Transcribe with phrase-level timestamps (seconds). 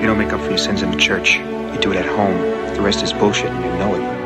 [0.00, 1.34] You don't make up for your sins in the church.
[1.34, 2.38] You do it at home.
[2.74, 4.18] The rest is bullshit and you know it.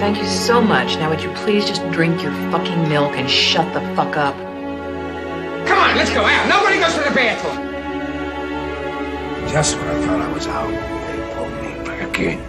[0.00, 0.96] Thank you so much.
[0.96, 4.34] Now would you please just drink your fucking milk and shut the fuck up?
[5.68, 6.48] Come on, let's go out.
[6.48, 7.70] Nobody goes to the bathroom.
[9.52, 10.70] Just when I thought I was out,
[11.06, 12.40] they pulled me back again.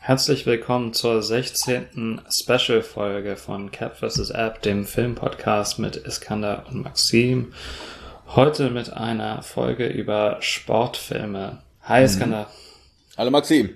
[0.00, 2.22] Herzlich willkommen zur 16.
[2.30, 4.30] Special-Folge von Cap vs.
[4.30, 7.52] App, dem Filmpodcast mit Iskander und Maxim.
[8.34, 11.62] Heute mit einer Folge über Sportfilme.
[11.82, 12.50] Hi Iskander.
[13.16, 13.70] Hallo Maxim.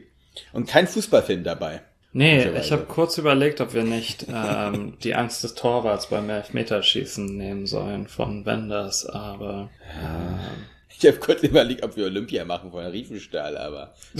[0.52, 1.80] Und kein Fußballfilm dabei.
[2.12, 7.24] Nee, ich habe kurz überlegt, ob wir nicht ähm, die Angst des Torwarts beim Elfmeterschießen
[7.36, 10.38] nehmen sollen von Wenders, aber ähm,
[10.90, 13.94] Ich habe kurz überlegt, ob wir Olympia machen von Riefenstahl, aber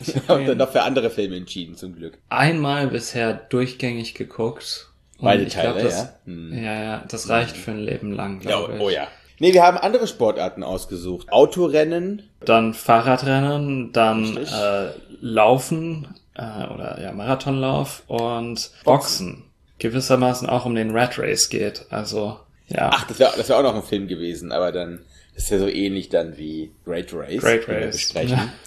[0.00, 2.16] ich habe dann noch für andere Filme entschieden, zum Glück.
[2.30, 4.87] einmal bisher durchgängig geguckt.
[5.20, 6.08] Beide ich glaub, Teile, das, ja?
[6.26, 6.52] Hm.
[6.64, 8.80] Ja, ja, das reicht für ein Leben lang, Ja, glaube ich.
[8.80, 9.08] oh ja.
[9.40, 11.30] Nee, wir haben andere Sportarten ausgesucht.
[11.32, 19.44] Autorennen, Dann Fahrradrennen, dann äh, Laufen äh, oder ja Marathonlauf und Boxen.
[19.78, 21.86] Gewissermaßen auch um den Rat Race geht.
[21.90, 25.00] Also ja, ach, das wäre das wär auch noch ein Film gewesen, aber dann
[25.34, 27.94] ist ja so ähnlich dann wie Great Race, Great Race.
[27.96, 28.38] besprechen.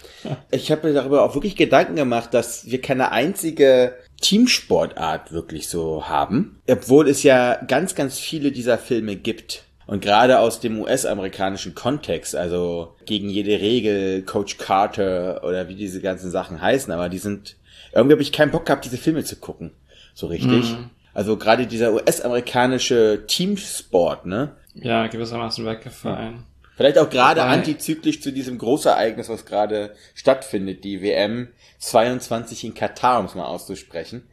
[0.51, 6.07] Ich habe mir darüber auch wirklich Gedanken gemacht, dass wir keine einzige Teamsportart wirklich so
[6.07, 9.63] haben, obwohl es ja ganz, ganz viele dieser Filme gibt.
[9.87, 15.99] Und gerade aus dem US-amerikanischen Kontext, also gegen jede Regel, Coach Carter oder wie diese
[15.99, 17.57] ganzen Sachen heißen, aber die sind,
[17.93, 19.71] irgendwie habe ich keinen Bock gehabt, diese Filme zu gucken.
[20.13, 20.75] So richtig.
[21.13, 24.55] Also gerade dieser US-amerikanische Teamsport, ne?
[24.75, 26.43] ja gewissermaßen weggefallen.
[26.81, 33.19] Vielleicht auch gerade antizyklisch zu diesem Großereignis, was gerade stattfindet, die WM 22 in Katar,
[33.19, 34.23] um es mal auszusprechen.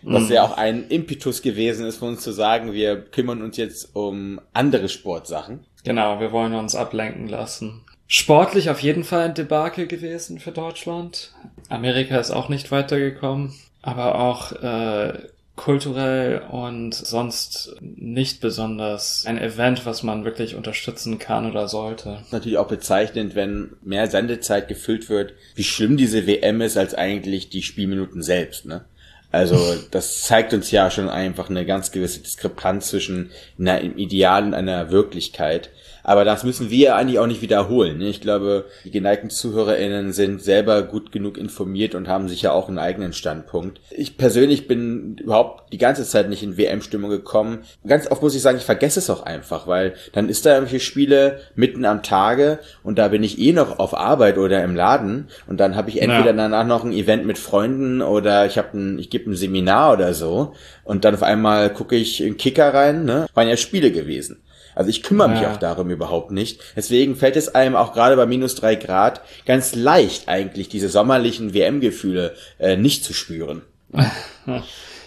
[0.00, 3.94] Was ja auch ein Impetus gewesen ist, von uns zu sagen, wir kümmern uns jetzt
[3.94, 5.66] um andere Sportsachen.
[5.84, 7.82] Genau, wir wollen uns ablenken lassen.
[8.06, 11.34] Sportlich auf jeden Fall ein Debakel gewesen für Deutschland.
[11.68, 13.52] Amerika ist auch nicht weitergekommen,
[13.82, 21.50] aber auch äh, kulturell und sonst nicht besonders ein Event, was man wirklich unterstützen kann
[21.50, 22.20] oder sollte.
[22.30, 27.50] Natürlich auch bezeichnend, wenn mehr Sendezeit gefüllt wird, wie schlimm diese WM ist, als eigentlich
[27.50, 28.84] die Spielminuten selbst, ne?
[29.30, 29.58] Also,
[29.90, 34.54] das zeigt uns ja schon einfach eine ganz gewisse Diskrepanz zwischen einer, im Ideal und
[34.54, 35.70] einer Wirklichkeit.
[36.08, 37.98] Aber das müssen wir eigentlich auch nicht wiederholen.
[37.98, 38.08] Ne?
[38.08, 42.78] Ich glaube, die geneigten ZuhörerInnen sind selber gut genug informiert und haben sicher auch einen
[42.78, 43.82] eigenen Standpunkt.
[43.90, 47.58] Ich persönlich bin überhaupt die ganze Zeit nicht in WM-Stimmung gekommen.
[47.86, 50.82] Ganz oft muss ich sagen, ich vergesse es auch einfach, weil dann ist da irgendwelche
[50.82, 55.28] Spiele mitten am Tage und da bin ich eh noch auf Arbeit oder im Laden
[55.46, 56.32] und dann habe ich entweder Ja.
[56.32, 60.14] danach noch ein Event mit Freunden oder ich habe ein, ich gebe ein Seminar oder
[60.14, 60.54] so
[60.84, 63.26] und dann auf einmal gucke ich in Kicker rein, ne?
[63.34, 64.40] Waren ja Spiele gewesen.
[64.78, 65.52] Also ich kümmere mich Ja.
[65.52, 66.60] auch darum überhaupt nicht.
[66.76, 71.52] Deswegen fällt es einem auch gerade bei minus drei Grad ganz leicht eigentlich diese sommerlichen
[71.52, 73.62] WM-Gefühle äh, nicht zu spüren.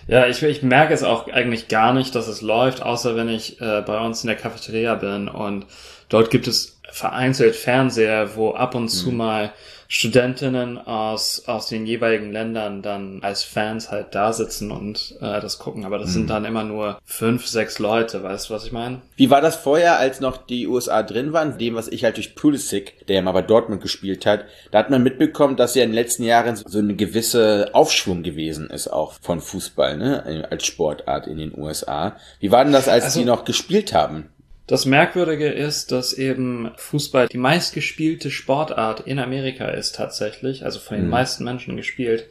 [0.08, 3.62] Ja, ich, ich merke es auch eigentlich gar nicht, dass es läuft, außer wenn ich
[3.62, 5.68] äh, bei uns in der Cafeteria bin und
[6.10, 9.54] dort gibt es vereinzelt Fernseher, wo ab und zu mal
[9.94, 15.60] Studentinnen aus, aus den jeweiligen Ländern dann als Fans halt da sitzen und äh, das
[15.60, 15.84] gucken.
[15.84, 19.02] Aber das sind dann immer nur fünf, sechs Leute, weißt du, was ich meine?
[19.18, 21.58] Wie war das vorher, als noch die USA drin waren?
[21.58, 24.90] Dem, was ich halt durch Pulisic, der ja mal bei Dortmund gespielt hat, da hat
[24.92, 29.16] man mitbekommen, dass ja in den letzten Jahren so eine gewisse Aufschwung gewesen ist, auch
[29.22, 32.16] von Fußball, ne, als Sportart in den USA.
[32.40, 34.30] Wie war denn das, als Also- die noch gespielt haben?
[34.72, 40.96] Das Merkwürdige ist, dass eben Fußball die meistgespielte Sportart in Amerika ist tatsächlich, also von
[40.96, 42.28] den meisten Menschen gespielt,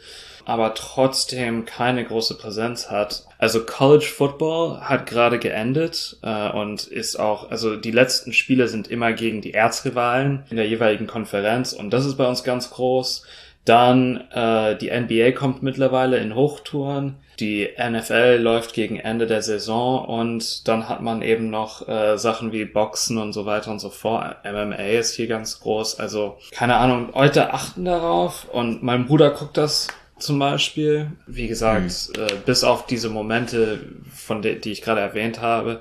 [0.46, 3.26] aber trotzdem keine große Präsenz hat.
[3.36, 8.88] Also College Football hat gerade geendet äh, und ist auch, also die letzten Spiele sind
[8.88, 13.22] immer gegen die Erzrivalen in der jeweiligen Konferenz und das ist bei uns ganz groß.
[13.64, 17.16] Dann äh, die NBA kommt mittlerweile in Hochtouren.
[17.40, 22.52] Die NFL läuft gegen Ende der Saison und dann hat man eben noch äh, Sachen
[22.52, 24.36] wie Boxen und so weiter und so fort.
[24.44, 25.98] MMA ist hier ganz groß.
[26.00, 29.88] Also keine Ahnung, Leute achten darauf und mein Bruder guckt das
[30.18, 31.12] zum Beispiel.
[31.26, 33.80] Wie gesagt, äh, bis auf diese Momente,
[34.14, 35.80] von de die ich gerade erwähnt habe,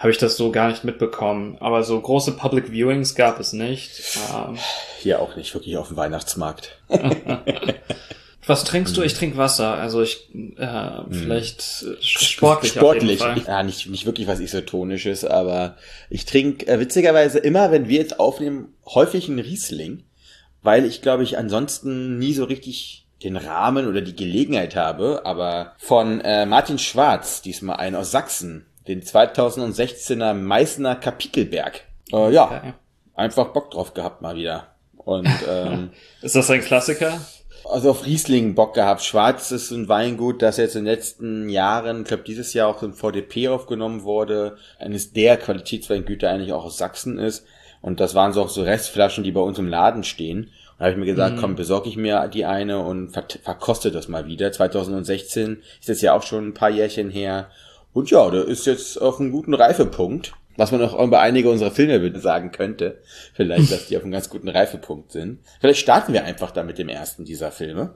[0.00, 1.58] habe ich das so gar nicht mitbekommen.
[1.60, 4.18] Aber so große Public Viewings gab es nicht.
[4.34, 4.56] Ähm,
[4.98, 6.80] Hier auch nicht wirklich auf dem Weihnachtsmarkt.
[8.46, 9.02] Was trinkst du?
[9.02, 9.74] Ich trinke Wasser.
[9.74, 12.72] Also ich äh, vielleicht äh, sportlich.
[12.72, 13.20] Sportlich.
[13.46, 15.76] Ja, nicht, nicht wirklich was Isotonisches, aber
[16.08, 20.04] ich trinke äh, witzigerweise immer, wenn wir jetzt aufnehmen, häufig einen Riesling,
[20.62, 25.74] weil ich glaube ich ansonsten nie so richtig den Rahmen oder die Gelegenheit habe, aber
[25.76, 31.82] von äh, Martin Schwarz, diesmal ein aus Sachsen, den 2016er Meißner Kapitelberg.
[32.12, 32.72] Äh, ja, Okay.
[33.14, 34.68] einfach Bock drauf gehabt mal wieder.
[34.96, 35.90] Und ähm,
[36.22, 37.20] Ist das ein Klassiker?
[37.70, 39.02] also auf Riesling Bock gehabt.
[39.02, 42.82] Schwarz ist ein Weingut, das jetzt in den letzten Jahren, ich glaube dieses Jahr auch
[42.82, 47.46] im VDP aufgenommen wurde, eines der Qualitätsweingüter eigentlich auch aus Sachsen ist.
[47.82, 50.44] Und das waren so auch so Restflaschen, die bei uns im Laden stehen.
[50.44, 53.90] Und da habe ich mir gesagt, komm, besorge ich mir die eine und ver verkoste
[53.92, 54.50] das mal wieder.
[54.50, 57.50] 2016 ist jetzt ja auch schon ein paar Jährchen her.
[57.92, 60.32] Und ja, der ist jetzt auf einem guten Reifepunkt.
[60.56, 63.00] Was man auch über einige unserer Filme sagen könnte.
[63.32, 65.38] Vielleicht, dass die auf einem ganz guten Reifepunkt sind.
[65.60, 67.94] Vielleicht starten wir einfach da mit dem ersten dieser Filme.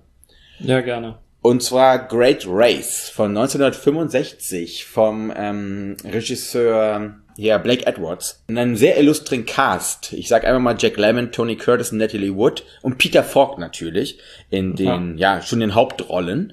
[0.61, 1.19] Ja, gerne.
[1.43, 8.43] Und zwar Great Race von 1965 vom ähm, Regisseur ja, Blake Edwards.
[8.47, 10.13] In einem sehr illustren Cast.
[10.13, 14.19] Ich sag einfach mal Jack Lemmon, Tony Curtis, Natalie Wood und Peter Falk natürlich
[14.51, 16.53] in den, ja, schon den Hauptrollen.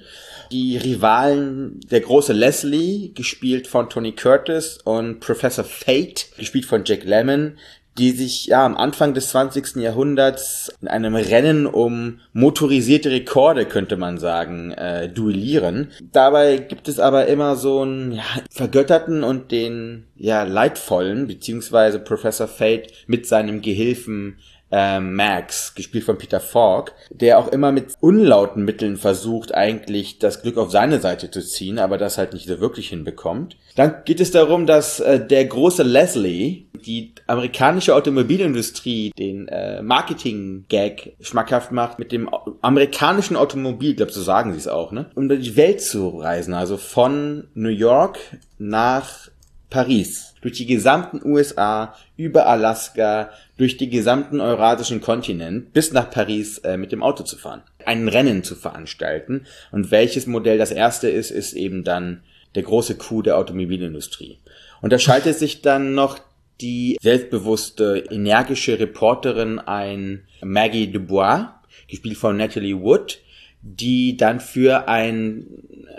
[0.52, 7.04] Die Rivalen, der große Leslie, gespielt von Tony Curtis und Professor Fate, gespielt von Jack
[7.04, 7.56] Lemmon,
[7.96, 9.76] die sich ja am Anfang des 20.
[9.76, 15.90] Jahrhunderts in einem Rennen um motorisierte Rekorde, könnte man sagen, äh, duellieren.
[16.12, 22.46] Dabei gibt es aber immer so einen ja, vergötterten und den ja leidvollen, beziehungsweise Professor
[22.46, 24.38] Fate mit seinem Gehilfen
[24.72, 30.42] äh, Max, gespielt von Peter Falk, der auch immer mit unlauten Mitteln versucht, eigentlich das
[30.42, 33.56] Glück auf seine Seite zu ziehen, aber das halt nicht so wirklich hinbekommt.
[33.76, 41.16] Dann geht es darum, dass äh, der große Leslie die amerikanische Automobilindustrie den äh, Marketing-Gag
[41.20, 42.28] schmackhaft macht mit dem
[42.60, 45.10] amerikanischen Automobil, glaube, so sagen sie es auch, ne?
[45.14, 48.18] Um die Welt zu reisen, also von New York
[48.58, 49.28] nach
[49.70, 56.58] Paris, durch die gesamten USA, über Alaska, durch den gesamten eurasischen Kontinent bis nach Paris
[56.58, 59.46] äh, mit dem Auto zu fahren, ein Rennen zu veranstalten.
[59.70, 62.22] Und welches Modell das erste ist, ist eben dann
[62.54, 64.38] der große Coup der Automobilindustrie.
[64.82, 66.18] Und da schaltet sich dann noch
[66.60, 71.48] die selbstbewusste, energische Reporterin ein Maggie Dubois,
[71.88, 73.20] gespielt von Natalie Wood,
[73.62, 75.46] die dann für ein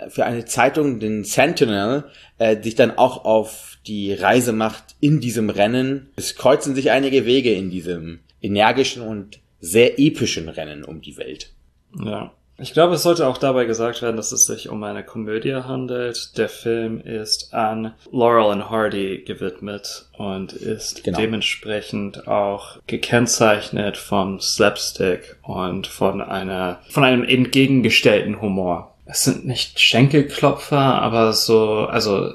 [0.08, 2.04] für eine Zeitung, den Sentinel,
[2.38, 6.10] äh, sich dann auch auf die Reise macht in diesem Rennen.
[6.16, 11.52] Es kreuzen sich einige Wege in diesem energischen und sehr epischen Rennen um die Welt.
[11.98, 12.34] Ja.
[12.58, 16.38] Ich glaube, es sollte auch dabei gesagt werden, dass es sich um eine Komödie handelt.
[16.38, 21.18] Der Film ist an Laurel and Hardy gewidmet und ist Genau.
[21.18, 28.94] dementsprechend auch gekennzeichnet von Slapstick und von einer, von einem entgegengestellten Humor.
[29.06, 32.30] Es sind nicht Schenkelklopfer, aber so, also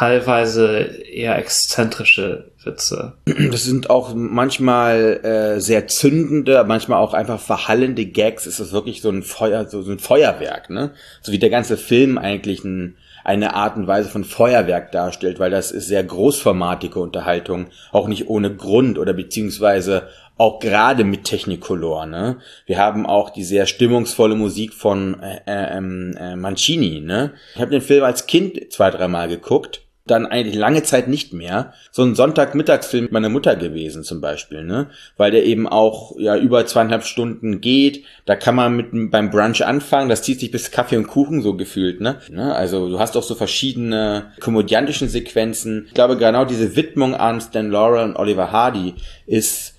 [0.00, 3.18] teilweise eher exzentrische Witze.
[3.50, 8.46] Das sind auch manchmal äh, sehr zündende, manchmal auch einfach verhallende Gags.
[8.46, 10.92] Es ist wirklich so ein Feuer, so, so ein Feuerwerk, ne?
[11.20, 15.50] So wie der ganze Film eigentlich ein, eine Art und Weise von Feuerwerk darstellt, weil
[15.50, 20.08] das ist sehr großformatige Unterhaltung, auch nicht ohne Grund oder beziehungsweise
[20.38, 22.38] auch gerade mit Technicolor, ne?
[22.64, 27.34] Wir haben auch die sehr stimmungsvolle Musik von äh, äh, ähm, äh, Mancini, ne?
[27.54, 31.72] Ich habe den Film als Kind zwei, dreimal geguckt dann eigentlich lange Zeit nicht mehr.
[31.92, 34.88] So ein Sonntagmittagsfilm mit meiner Mutter gewesen zum Beispiel, ne?
[35.16, 38.04] Weil der eben auch ja über zweieinhalb Stunden geht.
[38.24, 40.08] Da kann man mit beim Brunch anfangen.
[40.08, 42.16] Das zieht sich bis Kaffee und Kuchen so gefühlt, ne?
[42.30, 42.54] ne?
[42.54, 45.84] Also du hast auch so verschiedene komödiantischen Sequenzen.
[45.88, 48.94] Ich glaube genau diese Widmung an Stan Laurel und Oliver Hardy
[49.26, 49.74] ist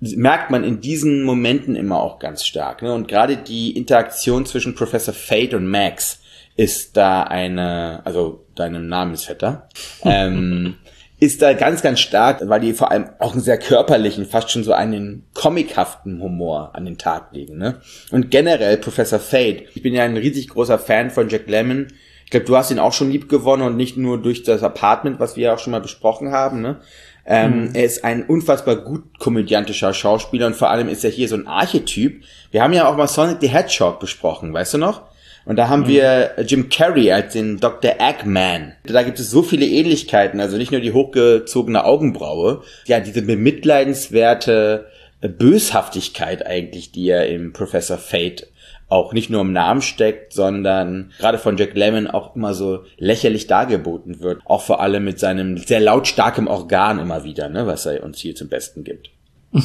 [0.00, 2.82] merkt man in diesen Momenten immer auch ganz stark.
[2.82, 2.92] Ne?
[2.92, 6.20] Und gerade die Interaktion zwischen Professor Fate und Max
[6.56, 9.68] ist da eine, also deinem Namensvetter,
[10.04, 10.76] ähm,
[11.18, 14.64] ist da ganz, ganz stark, weil die vor allem auch einen sehr körperlichen, fast schon
[14.64, 17.56] so einen comichaften Humor an den Tag legen.
[17.56, 17.80] Ne?
[18.10, 21.88] Und generell Professor Fate, ich bin ja ein riesig großer Fan von Jack Lemmon.
[22.24, 25.20] Ich glaube, du hast ihn auch schon lieb gewonnen und nicht nur durch das Apartment,
[25.20, 26.60] was wir ja auch schon mal besprochen haben.
[26.60, 26.80] Ne?
[27.24, 31.36] Ähm, Er ist ein unfassbar gut komödiantischer Schauspieler und vor allem ist er hier so
[31.36, 32.24] ein Archetyp.
[32.50, 35.02] Wir haben ja auch mal Sonic the Hedgehog besprochen, weißt du noch?
[35.46, 37.94] Und da haben wir Jim Carrey als den Dr.
[37.98, 38.72] Eggman.
[38.84, 44.86] Da gibt es so viele Ähnlichkeiten, also nicht nur die hochgezogene Augenbraue, ja, diese bemitleidenswerte
[45.20, 48.48] Böshaftigkeit eigentlich, die er im Professor Fate
[48.88, 53.46] auch nicht nur im Namen steckt, sondern gerade von Jack Lemmon auch immer so lächerlich
[53.46, 54.42] dargeboten wird.
[54.44, 58.34] Auch vor allem mit seinem sehr lautstarkem Organ immer wieder, ne, was er uns hier
[58.34, 59.10] zum Besten gibt.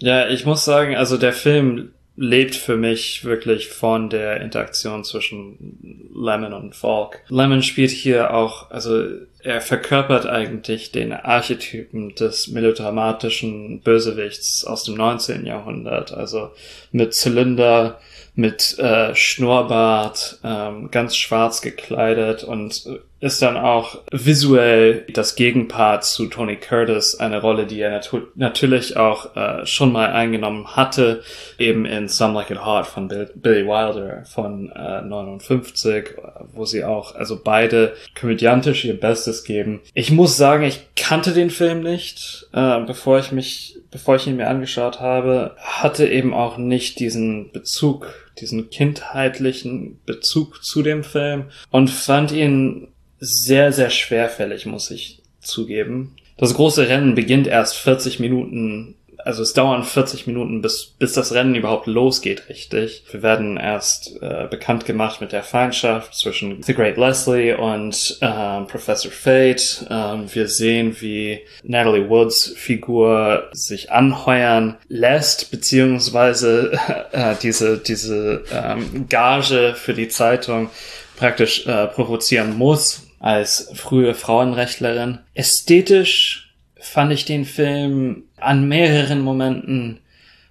[0.00, 6.10] Ja, ich muss sagen, also der Film lebt für mich wirklich von der Interaktion zwischen
[6.14, 7.22] Lemon und Falk.
[7.28, 9.04] Lemon spielt hier auch, also
[9.40, 15.46] er verkörpert eigentlich den Archetypen des melodramatischen Bösewichts aus dem 19.
[15.46, 16.12] Jahrhundert.
[16.12, 16.50] Also
[16.90, 18.00] mit Zylinder,
[18.38, 26.04] mit äh, Schnurrbart, ähm, ganz schwarz gekleidet und äh, ist dann auch visuell das Gegenpart
[26.04, 31.24] zu Tony Curtis, eine Rolle, die er natu natürlich auch äh, schon mal eingenommen hatte,
[31.58, 36.14] eben in Some Like It Hard von Bill Billy Wilder von äh, 59,
[36.54, 39.80] wo sie auch, also beide komödiantisch ihr Bestes geben.
[39.94, 44.36] Ich muss sagen, ich kannte den Film nicht, äh, bevor ich mich, bevor ich ihn
[44.36, 51.46] mir angeschaut habe, hatte eben auch nicht diesen Bezug diesen kindheitlichen Bezug zu dem Film
[51.70, 52.88] und fand ihn
[53.20, 56.16] sehr, sehr schwerfällig, muss ich zugeben.
[56.36, 58.94] Das große Rennen beginnt erst 40 Minuten,
[59.28, 63.02] also es dauern 40 Minuten, bis, bis das Rennen überhaupt losgeht, richtig.
[63.10, 68.62] Wir werden erst äh, bekannt gemacht mit der Feindschaft zwischen The Great Leslie und äh,
[68.62, 69.86] Professor Fate.
[69.90, 76.72] Ähm, wir sehen, wie Natalie Woods Figur sich anheuern lässt, beziehungsweise
[77.12, 80.70] äh, diese, diese ähm, Gage für die Zeitung
[81.18, 85.18] praktisch äh, provozieren muss als frühe Frauenrechtlerin.
[85.34, 90.00] Ästhetisch fand ich den Film an mehreren Momenten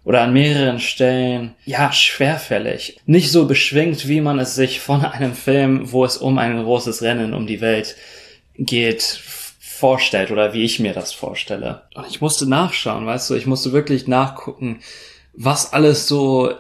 [0.04, 3.00] oder an mehreren Stellen, ja, schwerfällig.
[3.06, 7.02] Nicht so beschwingt, wie man es sich von einem Film, wo es um ein großes
[7.02, 7.96] Rennen um die Welt
[8.58, 9.02] geht,
[9.60, 11.84] vorstellt oder wie ich mir das vorstelle.
[11.94, 14.80] Und ich musste nachschauen, weißt du, ich musste wirklich nachgucken,
[15.34, 16.54] was alles so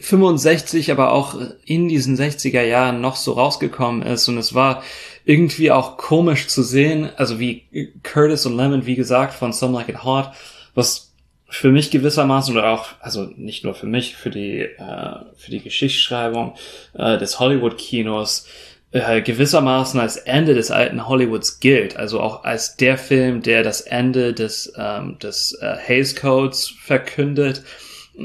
[0.00, 4.28] 65, aber auch in diesen 60er Jahren noch so rausgekommen ist.
[4.28, 4.82] Und es war
[5.24, 7.64] irgendwie auch komisch zu sehen, also wie
[8.02, 10.30] Curtis und Lemon, wie gesagt, von Some Like It Hot,
[10.74, 11.12] was
[11.48, 15.60] für mich gewissermaßen oder auch, also nicht nur für mich, für die, äh, für die
[15.60, 16.54] Geschichtsschreibung
[16.94, 18.46] äh, des Hollywood-Kinos
[18.92, 23.80] äh, gewissermaßen als Ende des alten Hollywoods gilt, also auch als der Film, der das
[23.80, 27.62] Ende des, ähm, des äh, Hays Codes verkündet,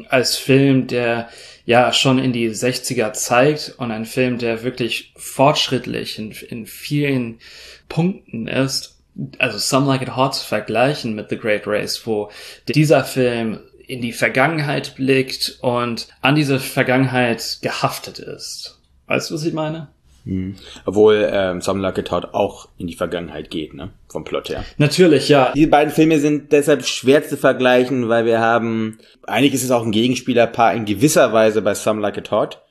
[0.09, 1.29] als Film, der
[1.65, 7.39] ja schon in die 60er zeigt und ein Film, der wirklich fortschrittlich in, in vielen
[7.89, 8.96] Punkten ist.
[9.39, 12.29] Also Some Like It Hot zu vergleichen mit The Great Race, wo
[12.67, 18.79] dieser Film in die Vergangenheit blickt und an diese Vergangenheit gehaftet ist.
[19.07, 19.87] Weißt du, was ich meine?
[20.25, 20.55] Mhm.
[20.85, 23.91] Obwohl ähm, Some Like It Hot auch in die Vergangenheit geht, ne?
[24.09, 24.65] Vom Plot her.
[24.77, 25.53] Natürlich, ja.
[25.55, 29.85] Diese beiden Filme sind deshalb schwer zu vergleichen, weil wir haben, eigentlich ist es auch
[29.85, 32.61] ein Gegenspielerpaar in gewisser Weise bei Some Like It Hot,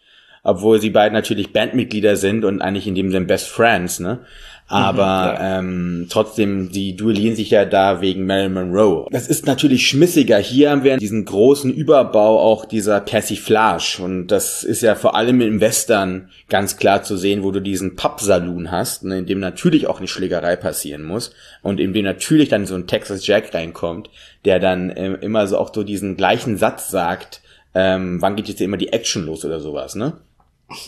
[0.43, 4.21] obwohl sie beiden natürlich Bandmitglieder sind und eigentlich in dem Sinne Best Friends, ne?
[4.69, 5.59] Aber mhm, ja.
[5.59, 9.07] ähm, trotzdem, die duellieren sich ja da wegen Marilyn Monroe.
[9.13, 10.39] Das ist natürlich schmissiger.
[10.39, 15.41] Hier haben wir diesen großen Überbau auch dieser Persiflage und das ist ja vor allem
[15.41, 19.87] im Western ganz klar zu sehen, wo du diesen Pappsaloon hast, ne, in dem natürlich
[19.87, 21.33] auch eine Schlägerei passieren muss
[21.63, 24.11] und in dem natürlich dann so ein Texas Jack reinkommt,
[24.45, 27.41] der dann äh, immer so auch so diesen gleichen Satz sagt,
[27.75, 30.15] ähm, wann geht jetzt immer die Action los oder sowas, ne?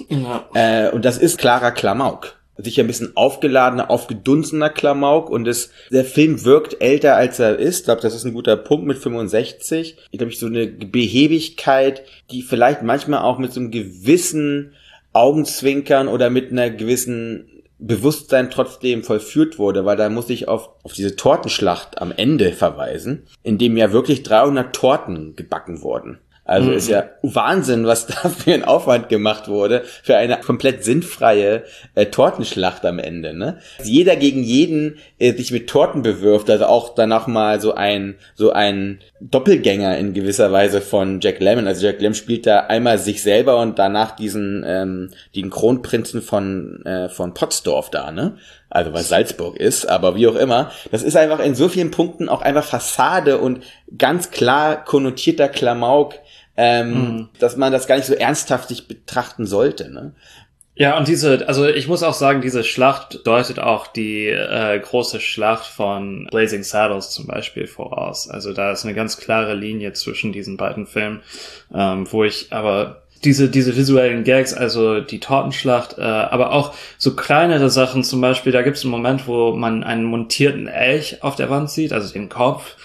[0.08, 0.48] Ja.
[0.54, 6.04] Äh, und das ist klarer Klamauk sicher ein bisschen aufgeladener, aufgedunsener Klamauk und es, der
[6.04, 7.80] Film wirkt älter als er ist.
[7.80, 9.96] Ich glaube, das ist ein guter Punkt mit 65.
[10.10, 14.72] Ich glaube, so eine Behebigkeit, die vielleicht manchmal auch mit so einem gewissen
[15.12, 17.48] Augenzwinkern oder mit einer gewissen
[17.78, 23.22] Bewusstsein trotzdem vollführt wurde, weil da muss ich auf, auf diese Tortenschlacht am Ende verweisen,
[23.44, 26.18] in dem ja wirklich 300 Torten gebacken wurden.
[26.48, 26.76] Also mhm.
[26.78, 31.64] ist ja Wahnsinn, was da für ein Aufwand gemacht wurde für eine komplett sinnfreie
[31.94, 33.34] äh, Tortenschlacht am Ende.
[33.34, 33.58] Ne?
[33.84, 38.50] Jeder gegen jeden äh, sich mit Torten bewirft, also auch danach mal so ein so
[38.50, 41.66] ein Doppelgänger in gewisser Weise von Jack Lemmon.
[41.66, 46.82] Also Jack Lemmon spielt da einmal sich selber und danach diesen ähm, den Kronprinzen von
[46.86, 48.38] äh, von Pottsdorf da, ne?
[48.70, 50.70] Also was Salzburg ist, aber wie auch immer.
[50.90, 53.62] Das ist einfach in so vielen Punkten auch einfach Fassade und
[53.96, 56.14] ganz klar konnotierter Klamauk
[56.58, 57.28] ähm, mhm.
[57.38, 59.90] dass man das gar nicht so ernsthaft sich betrachten sollte.
[59.90, 60.12] Ne?
[60.74, 65.20] Ja, und diese, also ich muss auch sagen, diese Schlacht deutet auch die äh, große
[65.20, 68.28] Schlacht von Blazing Saddles zum Beispiel voraus.
[68.28, 71.22] Also da ist eine ganz klare Linie zwischen diesen beiden Filmen,
[71.72, 77.14] ähm, wo ich aber diese, diese visuellen Gags, also die Tortenschlacht, äh, aber auch so
[77.14, 81.36] kleinere Sachen, zum Beispiel, da gibt es einen Moment, wo man einen montierten Elch auf
[81.36, 82.76] der Wand sieht, also den Kopf,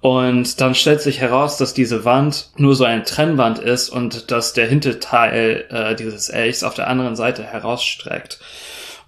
[0.00, 4.54] und dann stellt sich heraus, dass diese Wand nur so eine Trennwand ist und dass
[4.54, 8.38] der Hinterteil äh, dieses Elchs auf der anderen Seite herausstreckt.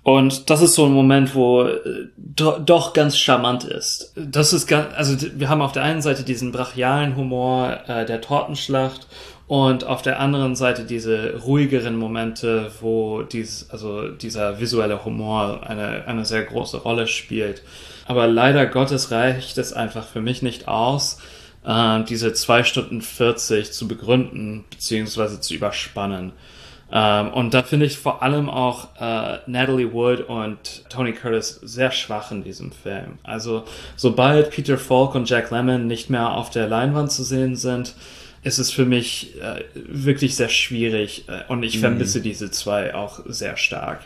[0.03, 4.13] Und das ist so ein Moment, wo äh, do, doch ganz charmant ist.
[4.17, 8.21] Das ist ganz, also wir haben auf der einen Seite diesen brachialen Humor äh, der
[8.21, 9.07] Tortenschlacht
[9.47, 16.05] und auf der anderen Seite diese ruhigeren Momente, wo dies, also dieser visuelle Humor eine,
[16.07, 17.63] eine sehr große Rolle spielt.
[18.07, 21.19] Aber leider Gottes reicht es einfach für mich nicht aus,
[21.65, 26.33] äh, diese zwei Stunden 40 zu begründen beziehungsweise zu überspannen.
[26.95, 31.91] Ähm, und da finde ich vor allem auch äh, Natalie Wood und Tony Curtis sehr
[31.91, 33.19] schwach in diesem Film.
[33.23, 33.65] Also
[33.97, 37.95] sobald Peter Falk und Jack Lemmon nicht mehr auf der Leinwand zu sehen sind,
[38.43, 42.25] ist es für mich äh, wirklich sehr schwierig äh, und ich vermisse mhm.
[42.25, 44.01] diese zwei auch sehr stark.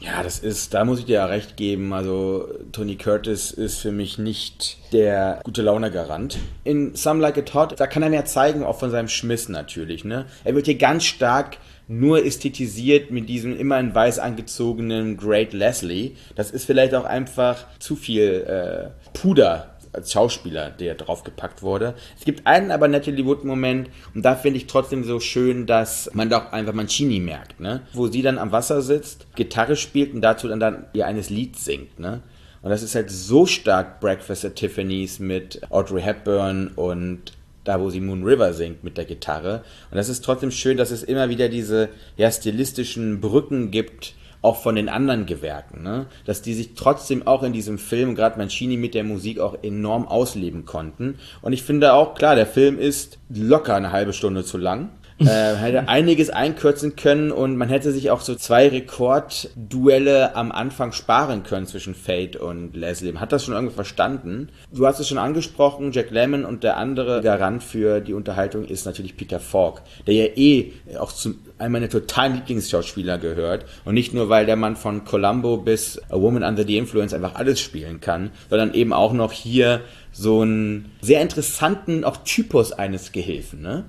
[0.00, 1.92] Ja, das ist, da muss ich dir ja recht geben.
[1.92, 6.38] Also Tony Curtis ist für mich nicht der gute Laune-Garant.
[6.64, 10.04] In Some Like It Hot, da kann er mehr zeigen, auch von seinem Schmiss natürlich.
[10.04, 10.24] Ne?
[10.42, 16.12] Er wird hier ganz stark nur ästhetisiert mit diesem immer in weiß angezogenen Great Leslie.
[16.34, 21.94] Das ist vielleicht auch einfach zu viel äh, Puder als Schauspieler, der draufgepackt wurde.
[22.18, 26.30] Es gibt einen aber Natalie Wood-Moment und da finde ich trotzdem so schön, dass man
[26.30, 27.82] doch einfach Mancini merkt, ne?
[27.92, 31.56] Wo sie dann am Wasser sitzt, Gitarre spielt und dazu dann, dann ihr eines Lied
[31.56, 32.22] singt, ne?
[32.62, 37.32] Und das ist halt so stark Breakfast at Tiffany's mit Audrey Hepburn und
[37.64, 39.62] da, wo sie Moon River singt mit der Gitarre.
[39.90, 44.62] Und das ist trotzdem schön, dass es immer wieder diese ja, stilistischen Brücken gibt, auch
[44.62, 46.06] von den anderen Gewerken, ne?
[46.24, 50.08] dass die sich trotzdem auch in diesem Film, gerade Mancini mit der Musik auch enorm
[50.08, 51.18] ausleben konnten.
[51.42, 54.88] Und ich finde auch, klar, der Film ist locker eine halbe Stunde zu lang
[55.20, 60.92] äh, hätte einiges einkürzen können und man hätte sich auch so zwei Rekordduelle am Anfang
[60.92, 63.12] sparen können zwischen Fate und Leslie.
[63.12, 64.48] Man hat das schon irgendwie verstanden.
[64.72, 68.86] Du hast es schon angesprochen, Jack Lemmon und der andere Garant für die Unterhaltung ist
[68.86, 74.14] natürlich Peter Falk, der ja eh auch zu einem meiner totalen Lieblingsschauspieler gehört und nicht
[74.14, 78.00] nur, weil der Mann von Columbo bis A Woman Under the Influence einfach alles spielen
[78.00, 83.84] kann, sondern eben auch noch hier so einen sehr interessanten auch Typus eines Gehilfen, ne?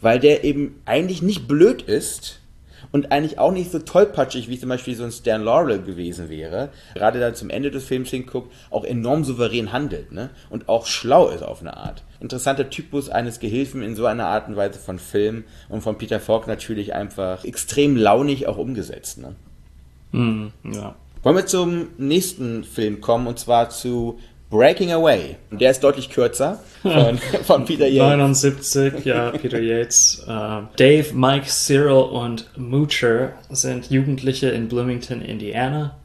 [0.00, 2.41] weil der eben eigentlich nicht blöd ist
[2.90, 6.70] und eigentlich auch nicht so tollpatschig, wie zum Beispiel so ein Stan Laurel gewesen wäre,
[6.94, 10.30] gerade dann zum Ende des Films hinguckt, auch enorm souverän handelt ne?
[10.50, 12.02] und auch schlau ist auf eine Art.
[12.20, 16.20] Interessanter Typus eines Gehilfen in so einer Art und Weise von Film und von Peter
[16.20, 19.18] Falk natürlich einfach extrem launig auch umgesetzt.
[19.18, 19.34] Ne?
[20.12, 20.94] Mm, ja.
[21.22, 24.18] Wollen wir zum nächsten Film kommen und zwar zu
[24.52, 25.36] Breaking Away.
[25.50, 28.42] Der ist deutlich kürzer von, von Peter Yates.
[28.42, 30.26] 79, ja, Peter Yates.
[30.28, 35.96] Uh, Dave, Mike, Cyril und Moocher sind Jugendliche in Bloomington, Indiana.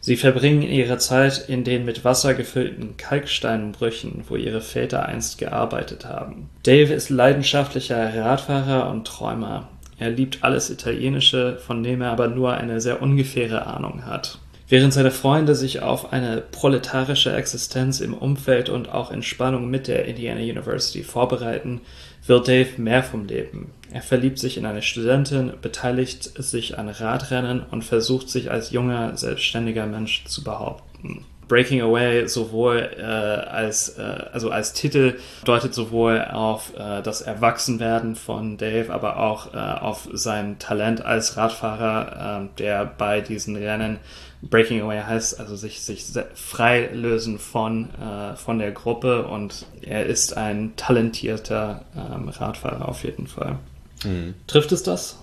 [0.00, 6.04] Sie verbringen ihre Zeit in den mit Wasser gefüllten Kalksteinbrüchen, wo ihre Väter einst gearbeitet
[6.04, 6.50] haben.
[6.64, 9.68] Dave ist leidenschaftlicher Radfahrer und Träumer.
[9.98, 14.38] Er liebt alles Italienische, von dem er aber nur eine sehr ungefähre Ahnung hat.
[14.68, 19.86] Während seine Freunde sich auf eine proletarische Existenz im Umfeld und auch in Spannung mit
[19.86, 21.82] der Indiana University vorbereiten,
[22.26, 23.70] wird Dave mehr vom Leben.
[23.92, 29.16] Er verliebt sich in eine Studentin, beteiligt sich an Radrennen und versucht sich als junger,
[29.16, 31.24] selbstständiger Mensch zu behaupten.
[31.48, 34.02] Breaking Away sowohl äh, als äh,
[34.32, 40.08] also als Titel deutet sowohl auf äh, das Erwachsenwerden von Dave, aber auch äh, auf
[40.12, 43.98] sein Talent als Radfahrer, äh, der bei diesen Rennen
[44.42, 50.06] Breaking Away heißt also sich, sich frei lösen von, äh, von der Gruppe und er
[50.06, 53.58] ist ein talentierter ähm, Radfahrer auf jeden Fall.
[54.04, 54.34] Mhm.
[54.46, 55.18] Trifft es das?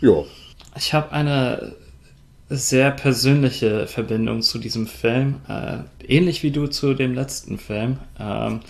[0.00, 0.24] Ja.
[0.76, 1.74] Ich habe eine
[2.48, 7.98] sehr persönliche Verbindung zu diesem Film, äh, ähnlich wie du zu dem letzten Film.
[8.18, 8.60] Ähm,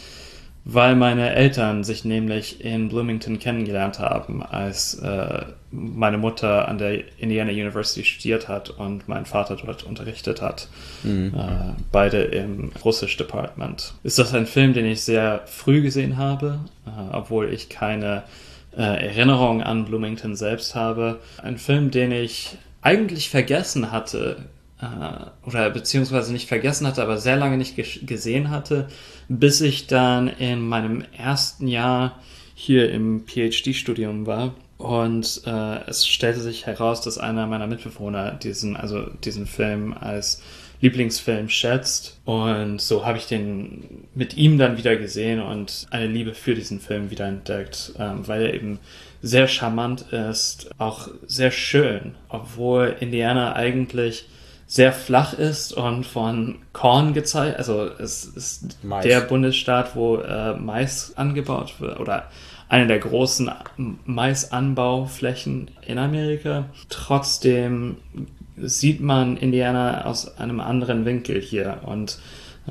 [0.65, 7.03] weil meine Eltern sich nämlich in Bloomington kennengelernt haben, als äh, meine Mutter an der
[7.19, 10.69] Indiana University studiert hat und mein Vater dort unterrichtet hat.
[11.03, 11.33] Mhm.
[11.35, 13.95] Äh, beide im Russisch Department.
[14.03, 18.25] Ist das ein Film, den ich sehr früh gesehen habe, äh, obwohl ich keine
[18.77, 21.21] äh, Erinnerung an Bloomington selbst habe.
[21.43, 24.45] Ein Film, den ich eigentlich vergessen hatte,
[24.81, 28.89] äh, oder beziehungsweise nicht vergessen hatte, aber sehr lange nicht gesehen hatte,
[29.29, 32.19] bis ich dann in meinem ersten Jahr
[32.55, 34.55] hier im PhD-Studium war.
[34.79, 40.43] Und äh, es stellte sich heraus, dass einer meiner Mitbewohner diesen, also diesen Film als
[40.81, 42.19] Lieblingsfilm schätzt.
[42.25, 46.81] Und so habe ich den mit ihm dann wieder gesehen und eine Liebe für diesen
[46.81, 48.79] Film wieder entdeckt, ähm, weil er eben
[49.21, 54.25] sehr charmant ist, auch sehr schön, obwohl Indiana eigentlich
[54.71, 57.57] sehr flach ist und von Korn gezeigt.
[57.57, 59.03] Also es ist Mais.
[59.03, 62.29] der Bundesstaat, wo äh, Mais angebaut wird oder
[62.69, 63.51] eine der großen
[64.05, 66.67] Maisanbauflächen in Amerika.
[66.89, 67.97] Trotzdem
[68.59, 72.21] sieht man Indiana aus einem anderen Winkel hier und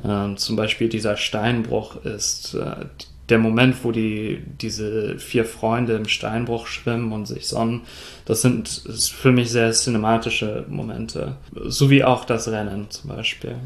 [0.02, 2.86] äh, zum Beispiel dieser Steinbruch ist äh,
[3.30, 7.82] der Moment, wo die, diese vier Freunde im Steinbruch schwimmen und sich sonnen,
[8.24, 11.36] das sind für mich sehr cinematische Momente.
[11.66, 13.56] So wie auch das Rennen zum Beispiel.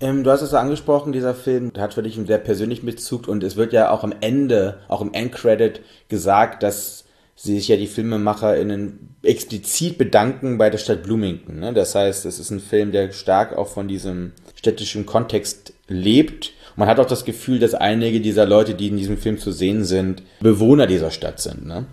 [0.00, 3.28] Ähm, du hast es ja angesprochen, dieser Film hat für dich einen sehr persönlichen Bezug
[3.28, 7.04] und es wird ja auch am Ende, auch im Endcredit gesagt, dass
[7.36, 11.58] sich ja die FilmemacherInnen explizit bedanken bei der Stadt Bloomington.
[11.58, 11.72] Ne?
[11.72, 16.52] Das heißt, es ist ein Film, der stark auch von diesem städtischen Kontext lebt.
[16.76, 19.84] Man hat auch das Gefühl, dass einige dieser Leute, die in diesem Film zu sehen
[19.84, 21.86] sind, Bewohner dieser Stadt sind, ne?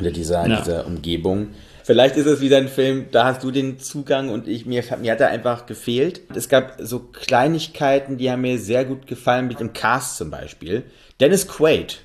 [0.00, 0.60] Oder dieser, ja.
[0.60, 1.48] dieser Umgebung.
[1.84, 5.12] Vielleicht ist es wieder ein Film, da hast du den Zugang und ich, mir, mir
[5.12, 6.22] hat er einfach gefehlt.
[6.34, 10.84] Es gab so Kleinigkeiten, die haben mir sehr gut gefallen, mit dem Cast zum Beispiel.
[11.20, 12.00] Dennis Quaid,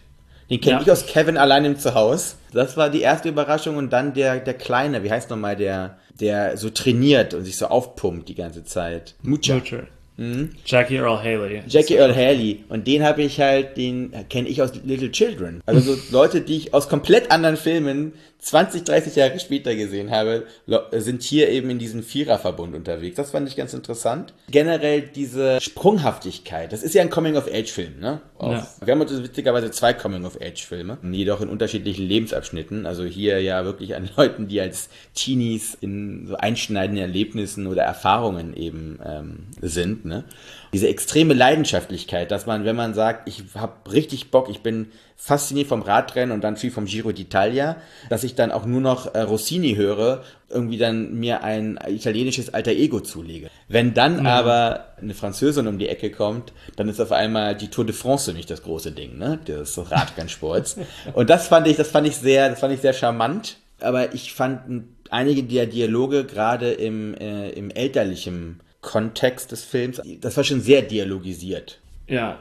[0.49, 0.81] den kenne ja.
[0.81, 2.35] ich aus Kevin allein im Zuhause.
[2.53, 6.57] Das war die erste Überraschung und dann der, der Kleine, wie heißt nochmal der, der
[6.57, 9.15] so trainiert und sich so aufpumpt die ganze Zeit.
[9.21, 9.55] Mucha.
[9.55, 9.83] Mucha.
[10.17, 10.51] Mhm.
[10.65, 11.63] Jackie Earl Haley.
[11.67, 12.65] Jackie Earl Haley.
[12.69, 15.61] Und den habe ich halt, den kenne ich aus Little Children.
[15.65, 20.45] Also so Leute, die ich aus komplett anderen Filmen 20, 30 Jahre später gesehen habe,
[20.91, 23.15] sind hier eben in diesem Viererverbund unterwegs.
[23.15, 24.33] Das fand ich ganz interessant.
[24.49, 26.71] Generell diese Sprunghaftigkeit.
[26.71, 28.21] Das ist ja ein Coming-of-Age-Film, ne?
[28.39, 28.67] Ja.
[28.83, 32.85] Wir haben uns witzigerweise zwei Coming-of-Age-Filme, jedoch in unterschiedlichen Lebensabschnitten.
[32.85, 38.55] Also hier ja wirklich an Leuten, die als Teenies in so einschneidenden Erlebnissen oder Erfahrungen
[38.55, 40.23] eben ähm, sind, ne?
[40.73, 45.67] Diese extreme Leidenschaftlichkeit, dass man, wenn man sagt, ich habe richtig Bock, ich bin fasziniert
[45.67, 47.75] vom Radrennen und dann viel vom Giro d'Italia,
[48.09, 52.71] dass ich dann auch nur noch äh, Rossini höre, irgendwie dann mir ein italienisches alter
[52.71, 53.49] Ego zulege.
[53.67, 54.35] Wenn dann ja.
[54.35, 58.31] aber eine Französin um die Ecke kommt, dann ist auf einmal die Tour de France
[58.33, 60.77] nicht das große Ding, ne, des Radrennsports.
[61.13, 63.57] und das fand ich, das fand ich sehr, das fand ich sehr charmant.
[63.79, 70.37] Aber ich fand einige der Dialoge gerade im, äh, im elterlichen Kontext des Films, das
[70.37, 71.79] war schon sehr dialogisiert.
[72.07, 72.39] Ja,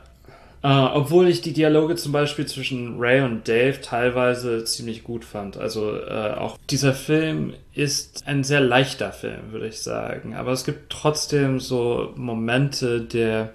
[0.65, 5.57] Uh, obwohl ich die Dialoge zum Beispiel zwischen Ray und Dave teilweise ziemlich gut fand.
[5.57, 10.35] Also uh, auch dieser Film ist ein sehr leichter Film, würde ich sagen.
[10.35, 13.53] Aber es gibt trotzdem so Momente der...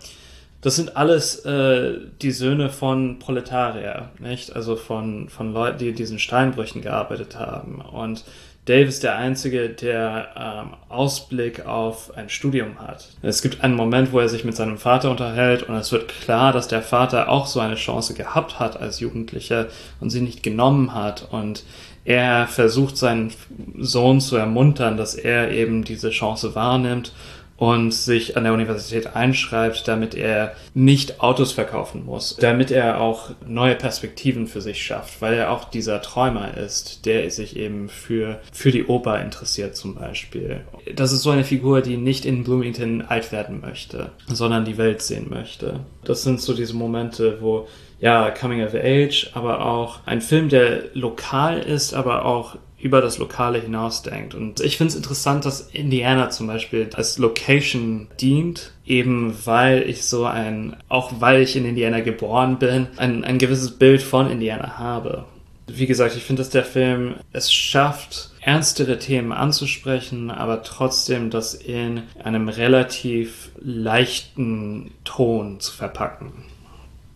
[0.62, 4.56] Das sind alles uh, die Söhne von Proletarier, nicht?
[4.56, 7.82] Also von, von Leuten, die in diesen Steinbrüchen gearbeitet haben.
[7.82, 8.24] Und
[8.66, 13.10] Dave ist der Einzige, der ähm, Ausblick auf ein Studium hat.
[13.24, 16.54] Es gibt einen Moment, wo er sich mit seinem Vater unterhält und es wird klar,
[16.54, 19.68] dass der Vater auch so eine Chance gehabt hat als Jugendlicher
[20.00, 21.28] und sie nicht genommen hat.
[21.32, 21.64] Und
[22.06, 23.32] er versucht seinen
[23.80, 27.14] Sohn zu ermuntern, dass er eben diese Chance wahrnimmt
[27.62, 33.30] und sich an der Universität einschreibt, damit er nicht Autos verkaufen muss, damit er auch
[33.46, 38.40] neue Perspektiven für sich schafft, weil er auch dieser Träumer ist, der sich eben für,
[38.52, 40.62] für die Oper interessiert zum Beispiel.
[40.96, 45.04] Das ist so eine Figur, die nicht in Bloomington alt werden möchte, sondern die Welt
[45.04, 45.82] sehen möchte.
[46.04, 47.68] Das sind so diese Momente, wo
[48.00, 53.18] ja, Coming of Age, aber auch ein Film, der lokal ist, aber auch über das
[53.18, 54.34] Lokale hinausdenkt.
[54.34, 60.06] Und ich finde es interessant, dass Indiana zum Beispiel als Location dient, eben weil ich
[60.06, 64.78] so ein, auch weil ich in Indiana geboren bin, ein, ein gewisses Bild von Indiana
[64.78, 65.26] habe.
[65.68, 71.54] Wie gesagt, ich finde, dass der Film es schafft, ernstere Themen anzusprechen, aber trotzdem das
[71.54, 76.32] in einem relativ leichten Ton zu verpacken.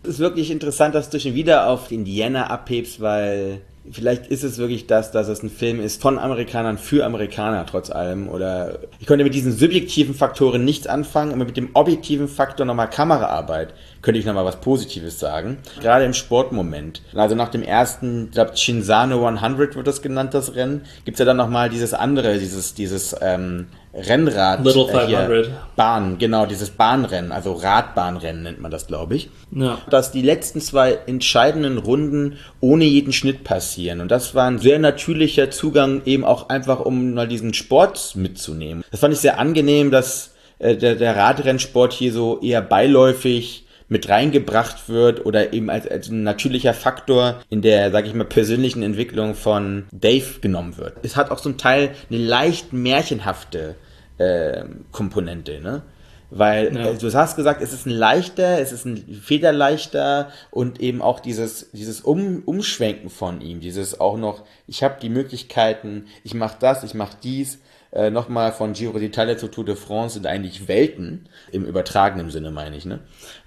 [0.04, 4.58] Es ist wirklich interessant, dass du schon wieder auf Indiana abhebst, weil vielleicht ist es
[4.58, 8.28] wirklich das, dass es ein Film ist von Amerikanern für Amerikaner trotz allem.
[8.28, 12.90] Oder ich konnte mit diesen subjektiven Faktoren nichts anfangen, aber mit dem objektiven Faktor nochmal
[12.90, 15.58] Kameraarbeit könnte ich nochmal was Positives sagen.
[15.80, 17.02] Gerade im Sportmoment.
[17.14, 21.26] Also nach dem ersten, ich glaube, Chinsano 100 wird das genannt, das Rennen, gibt's ja
[21.26, 23.66] dann nochmal dieses andere, dieses, dieses ähm,
[23.96, 24.64] Rennrad.
[24.64, 25.46] Little 500.
[25.46, 29.30] Äh, Bahn, genau, dieses Bahnrennen, also Radbahnrennen nennt man das, glaube ich.
[29.50, 29.78] Ja.
[29.90, 34.00] Dass die letzten zwei entscheidenden Runden ohne jeden Schnitt passieren.
[34.00, 38.84] Und das war ein sehr natürlicher Zugang, eben auch einfach, um mal diesen Sport mitzunehmen.
[38.90, 44.08] Das fand ich sehr angenehm, dass äh, der, der Radrennsport hier so eher beiläufig mit
[44.08, 48.82] reingebracht wird oder eben als, als ein natürlicher Faktor in der, sag ich mal, persönlichen
[48.82, 50.94] Entwicklung von Dave genommen wird.
[51.02, 53.76] Es hat auch zum Teil eine leicht märchenhafte
[54.18, 55.82] äh, Komponente, ne?
[56.30, 56.90] Weil ja.
[56.90, 61.20] äh, du hast gesagt, es ist ein leichter, es ist ein federleichter und eben auch
[61.20, 66.56] dieses, dieses um, Umschwenken von ihm, dieses auch noch, ich habe die Möglichkeiten, ich mache
[66.58, 67.60] das, ich mache dies,
[67.92, 72.50] äh, nochmal von Giro d'Italia zu Tour de France sind eigentlich Welten, im übertragenen Sinne
[72.50, 72.98] meine ich, ne?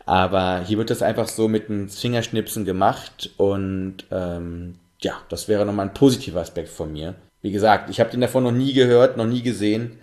[0.06, 5.66] Aber hier wird das einfach so mit einem Fingerschnipsen gemacht und ähm, ja, das wäre
[5.66, 7.16] nochmal ein positiver Aspekt von mir.
[7.42, 10.00] Wie gesagt, ich habe den davon noch nie gehört, noch nie gesehen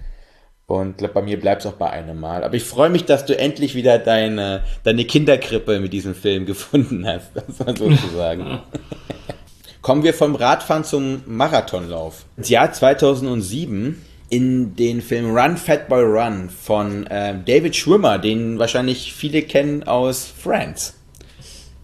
[0.67, 2.43] und glaub, bei mir bleibt es auch bei einem Mal.
[2.43, 7.07] Aber ich freue mich, dass du endlich wieder deine, deine Kinderkrippe mit diesem Film gefunden
[7.07, 8.61] hast, das war sozusagen.
[9.83, 12.25] Kommen wir vom Radfahren zum Marathonlauf.
[12.37, 18.59] Ins Jahr 2007 in den Film Run Fat Boy Run von äh, David Schwimmer, den
[18.59, 20.95] wahrscheinlich viele kennen aus Friends.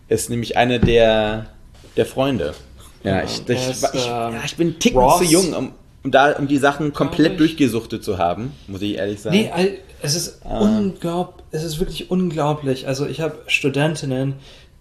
[0.08, 1.46] Ist nämlich eine der,
[1.96, 2.54] der Freunde.
[3.04, 5.18] Ja, ich, er ich, ich, ähm, ja, ich bin ein Ticken Ross.
[5.18, 5.72] zu jung, um,
[6.04, 9.36] um da, um die Sachen komplett durchgesuchtet zu haben, muss ich ehrlich sagen.
[9.36, 9.50] Nee,
[10.02, 12.88] es ist unglaublich, es ist wirklich unglaublich.
[12.88, 14.34] Also ich habe Studentinnen,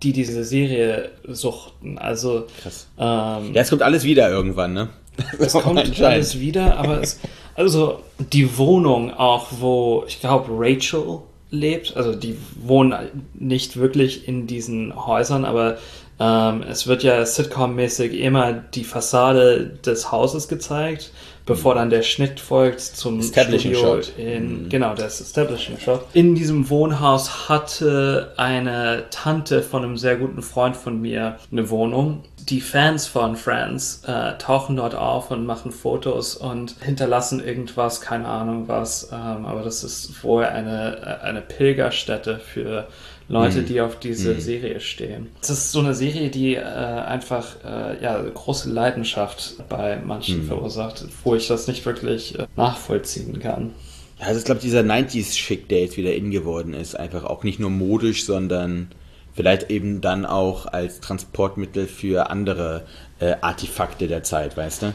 [0.03, 1.97] die diese Serie suchten.
[1.97, 2.87] Also Krass.
[2.97, 4.89] ähm, Ja, es kommt alles wieder irgendwann, ne?
[5.37, 7.19] es kommt alles wieder, aber es,
[7.55, 11.19] also die Wohnung auch, wo ich glaube Rachel
[11.51, 12.95] lebt, also die wohnen
[13.33, 15.77] nicht wirklich in diesen Häusern, aber
[16.21, 21.11] ähm, es wird ja Sitcom-mäßig immer die Fassade des Hauses gezeigt,
[21.47, 24.13] bevor dann der Schnitt folgt zum Establishing Studio Shot.
[24.19, 26.05] in genau das Establishing Shot.
[26.13, 32.23] In diesem Wohnhaus hatte eine Tante von einem sehr guten Freund von mir eine Wohnung.
[32.49, 38.27] Die Fans von Friends äh, tauchen dort auf und machen Fotos und hinterlassen irgendwas, keine
[38.27, 39.09] Ahnung was.
[39.11, 42.87] Ähm, aber das ist wohl eine, äh, eine Pilgerstätte für
[43.27, 45.27] Leute, die auf diese Serie stehen.
[45.41, 51.05] Es ist so eine Serie, die äh, einfach äh, ja, große Leidenschaft bei manchen verursacht,
[51.23, 53.71] wo ich das nicht wirklich äh, nachvollziehen kann.
[54.19, 57.59] Ja, also ich glaube, dieser 90s-Schick, der jetzt wieder in geworden ist, einfach auch nicht
[57.59, 58.89] nur modisch, sondern
[59.33, 62.83] vielleicht eben dann auch als Transportmittel für andere
[63.19, 64.93] äh, Artefakte der Zeit, weißt du?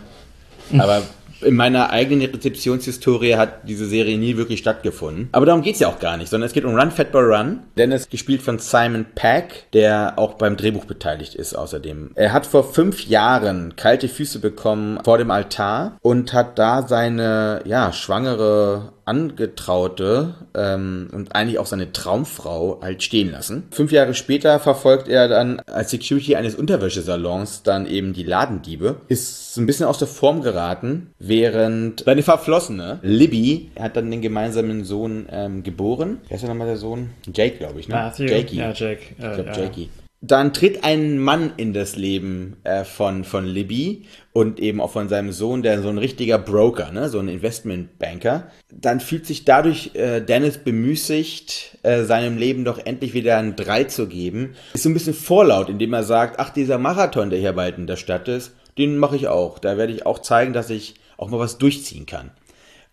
[0.78, 1.02] Aber
[1.40, 5.28] in meiner eigenen Rezeptionshistorie hat diese Serie nie wirklich stattgefunden.
[5.32, 7.60] Aber darum geht's ja auch gar nicht, sondern es geht um Run Fat Boy Run.
[7.76, 12.10] Dennis gespielt von Simon Pack, der auch beim Drehbuch beteiligt ist außerdem.
[12.14, 17.62] Er hat vor fünf Jahren kalte Füße bekommen vor dem Altar und hat da seine,
[17.64, 23.68] ja, schwangere Angetraute ähm, und eigentlich auch seine Traumfrau halt stehen lassen.
[23.70, 28.96] Fünf Jahre später verfolgt er dann als Security eines Unterwäschesalons dann eben die Ladendiebe.
[29.06, 34.84] Ist ein bisschen aus der Form geraten, während seine Verflossene, Libby, hat dann den gemeinsamen
[34.84, 36.18] Sohn ähm, geboren.
[36.28, 37.10] Wer ist denn nochmal der Sohn?
[37.32, 37.94] Jake, glaube ich, ne?
[37.94, 38.24] Matthew?
[38.24, 38.56] Jakey.
[38.56, 39.00] Ja, Jake.
[39.18, 39.58] Ich Äh, glaube, ja.
[39.62, 39.88] Jakey.
[40.22, 45.08] Dann tritt ein Mann in das Leben äh, von, von Libby und eben auch von
[45.08, 48.50] seinem Sohn, der so ein richtiger Broker, ne, so ein Investmentbanker.
[48.72, 53.84] Dann fühlt sich dadurch äh, Dennis bemüßigt, äh, seinem Leben doch endlich wieder ein Drei
[53.84, 54.54] zu geben.
[54.72, 57.86] Ist so ein bisschen vorlaut, indem er sagt, ach, dieser Marathon, der hier bald in
[57.86, 59.58] der Stadt ist, den mache ich auch.
[59.58, 62.30] Da werde ich auch zeigen, dass ich auch mal was durchziehen kann.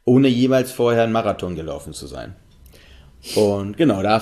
[0.05, 2.36] Ohne jemals vorher einen Marathon gelaufen zu sein.
[3.36, 4.21] Und genau, da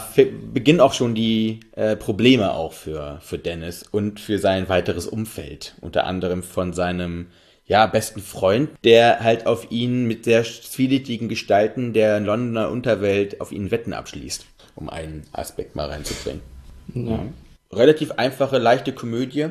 [0.54, 5.76] beginnen auch schon die äh, Probleme auch für, für Dennis und für sein weiteres Umfeld.
[5.82, 7.28] Unter anderem von seinem
[7.66, 13.52] ja, besten Freund, der halt auf ihn mit sehr zwielichtigen Gestalten der Londoner Unterwelt auf
[13.52, 14.46] ihn Wetten abschließt.
[14.76, 16.42] Um einen Aspekt mal reinzubringen.
[16.94, 17.26] Ja.
[17.72, 19.48] Relativ einfache, leichte Komödie.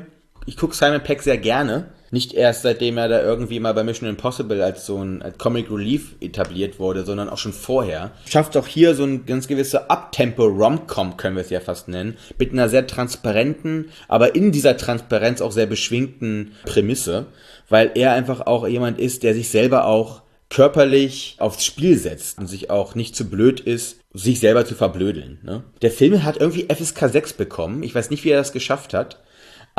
[0.47, 1.89] Ich gucke Simon Peck sehr gerne.
[2.13, 6.17] Nicht erst seitdem er da irgendwie mal bei Mission Impossible als so ein Comic Relief
[6.21, 8.11] etabliert wurde, sondern auch schon vorher.
[8.29, 12.17] Schafft auch hier so ein ganz gewisse Uptempo Rom-Com, können wir es ja fast nennen,
[12.37, 17.27] mit einer sehr transparenten, aber in dieser Transparenz auch sehr beschwingten Prämisse,
[17.69, 22.49] weil er einfach auch jemand ist, der sich selber auch körperlich aufs Spiel setzt und
[22.49, 25.39] sich auch nicht zu blöd ist, sich selber zu verblödeln.
[25.45, 25.63] Ne?
[25.81, 27.85] Der Film hat irgendwie FSK 6 bekommen.
[27.85, 29.23] Ich weiß nicht, wie er das geschafft hat.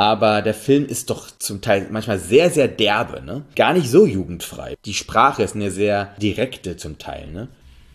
[0.02, 3.44] Aber der Film ist doch zum Teil manchmal sehr, sehr derbe, ne?
[3.54, 4.74] Gar nicht so jugendfrei.
[4.84, 7.46] Die Sprache ist eine sehr direkte zum Teil, ne?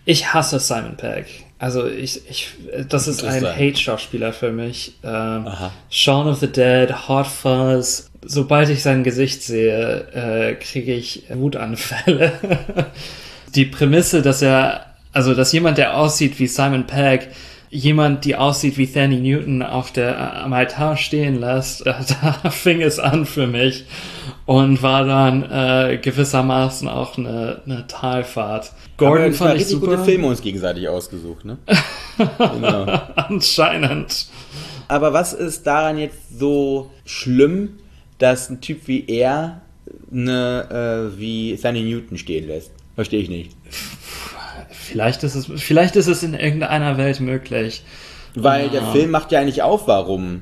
[0.06, 1.26] Ich hasse Simon Pegg.
[1.60, 2.52] Also ich, ich,
[2.88, 3.44] das ist ein.
[3.44, 4.94] Hate-Schauspieler für mich.
[5.04, 5.50] Ähm,
[5.90, 8.10] Shaun of the Dead, Hot Fuzz.
[8.22, 12.32] Sobald ich sein Gesicht sehe, äh, kriege ich Wutanfälle.
[13.56, 17.28] Die Prämisse, dass er, also dass jemand, der aussieht wie Simon Pegg,
[17.70, 21.94] jemand, die aussieht wie Fanny Newton auf der am Altar stehen lässt, äh,
[22.44, 23.86] da fing es an für mich
[24.46, 28.66] und war dann äh, gewissermaßen auch eine, eine Talfahrt.
[28.66, 29.86] Haben wir Gordon uns mal fand ich super.
[29.88, 31.58] gute Filme uns gegenseitig ausgesucht, ne?
[32.38, 32.86] genau.
[33.16, 34.28] Anscheinend.
[34.88, 37.80] Aber was ist daran jetzt so schlimm,
[38.20, 39.62] dass ein Typ wie er
[40.12, 42.72] eine äh, wie Sunny Newton stehen lässt?
[42.96, 43.52] Verstehe ich nicht.
[44.98, 47.84] Vielleicht ist es, vielleicht ist es in irgendeiner Welt möglich.
[48.34, 50.42] Weil der Film macht ja eigentlich auf, warum.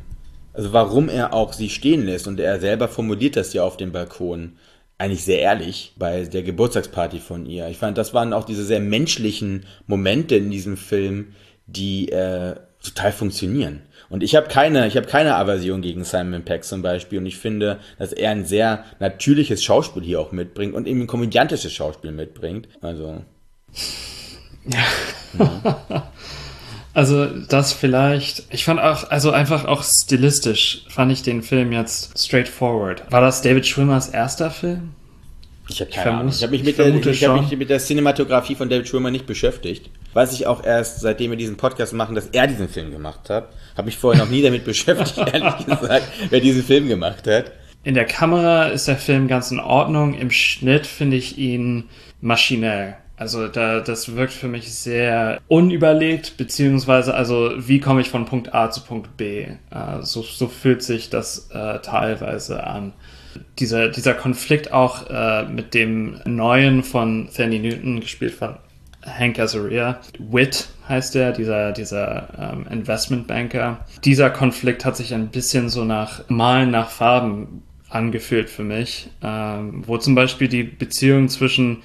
[0.54, 2.26] Also warum er auch sie stehen lässt.
[2.26, 4.54] Und er selber formuliert das ja auf dem Balkon.
[4.98, 7.68] Eigentlich sehr ehrlich bei der Geburtstagsparty von ihr.
[7.68, 11.34] Ich fand, das waren auch diese sehr menschlichen Momente in diesem Film,
[11.68, 13.82] die äh, total funktionieren.
[14.08, 17.20] Und ich habe keine, ich habe keine Aversion gegen Simon Peck zum Beispiel.
[17.20, 21.08] Und ich finde, dass er ein sehr natürliches Schauspiel hier auch mitbringt und eben ein
[21.08, 22.70] komödiantisches Schauspiel mitbringt.
[22.80, 23.22] Also
[26.94, 28.44] Also das vielleicht.
[28.52, 33.04] Ich fand auch, also einfach auch stilistisch fand ich den Film jetzt straightforward.
[33.12, 34.92] War das David Schwimmers erster Film?
[35.68, 36.30] Ich habe keine Ahnung.
[36.30, 38.88] Ich habe mich, ich mit der- vermute ich hab mich mit der Cinematografie von David
[38.88, 39.90] Schwimmer nicht beschäftigt.
[40.14, 43.50] Weiß ich auch erst, seitdem wir diesen Podcast machen, dass er diesen Film gemacht hat.
[43.76, 47.52] Habe mich vorher noch nie damit beschäftigt, ehrlich gesagt, wer diesen Film gemacht hat.
[47.84, 50.14] in der Kamera ist der Film ganz in Ordnung.
[50.14, 51.90] Im Schnitt finde ich ihn
[52.22, 52.96] maschinell.
[53.18, 58.54] Also da, das wirkt für mich sehr unüberlegt, beziehungsweise also wie komme ich von Punkt
[58.54, 59.44] A zu Punkt B?
[59.44, 62.94] Äh, so, so fühlt sich das äh, teilweise an.
[63.60, 68.58] Dieser, dieser Konflikt auch äh, mit dem neuen von Fanny Newton, gespielt von
[69.06, 70.00] Hank Azaria.
[70.20, 73.80] Witt heißt er, dieser, dieser ähm, Investmentbanker.
[74.04, 79.84] Dieser Konflikt hat sich ein bisschen so nach Malen nach Farben angefühlt für mich, ähm,
[79.86, 81.82] wo zum Beispiel die Beziehung zwischen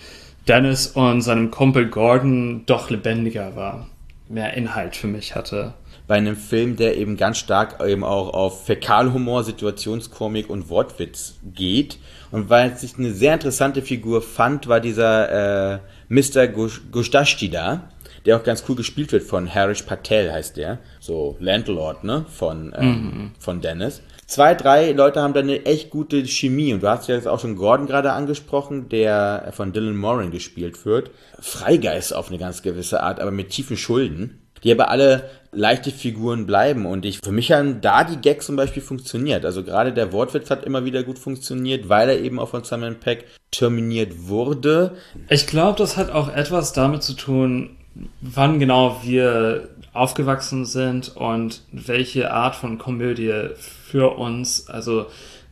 [0.50, 3.86] Dennis und seinem Kumpel Gordon doch lebendiger war,
[4.28, 5.74] mehr Inhalt für mich hatte.
[6.08, 12.00] Bei einem Film, der eben ganz stark eben auch auf Fäkalhumor, Situationskomik und Wortwitz geht.
[12.32, 16.48] Und weil ich eine sehr interessante Figur fand, war dieser äh, Mr.
[16.48, 17.88] Gustashti da,
[18.26, 20.80] der auch ganz cool gespielt wird von Harish Patel, heißt der.
[20.98, 22.26] So Landlord, ne?
[22.28, 23.30] Von, ähm, mhm.
[23.38, 26.72] von Dennis zwei, drei Leute haben da eine echt gute Chemie.
[26.72, 30.86] Und du hast ja jetzt auch schon Gordon gerade angesprochen, der von Dylan Moran gespielt
[30.86, 31.10] wird.
[31.40, 34.38] Freigeist auf eine ganz gewisse Art, aber mit tiefen Schulden.
[34.62, 36.86] Die aber alle leichte Figuren bleiben.
[36.86, 39.44] Und ich, für mich haben da die Gags zum Beispiel funktioniert.
[39.44, 43.00] Also gerade der Wortwitz hat immer wieder gut funktioniert, weil er eben auch von Simon
[43.00, 44.92] Peck terminiert wurde.
[45.28, 47.76] Ich glaube, das hat auch etwas damit zu tun,
[48.20, 53.48] wann genau wir aufgewachsen sind und welche Art von Komödie
[53.90, 55.06] für uns also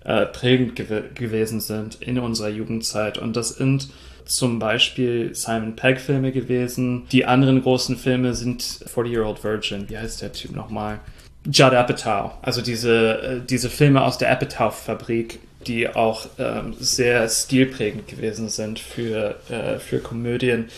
[0.04, 3.18] äh, prägend gew gewesen sind in unserer Jugendzeit.
[3.18, 3.88] Und das sind
[4.24, 7.06] zum Beispiel Simon Pegg Filme gewesen.
[7.10, 9.88] Die anderen großen Filme sind 40-Year-Old Virgin.
[9.88, 11.00] Wie heißt der Typ nochmal?
[11.46, 12.32] Judd Apatow.
[12.42, 18.78] Also diese, äh, diese Filme aus der Apatow-Fabrik, die auch ähm, sehr stilprägend gewesen sind
[18.78, 20.68] für, äh, für Komödien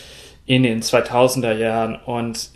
[0.45, 1.95] in den 2000er Jahren.
[1.95, 2.49] Und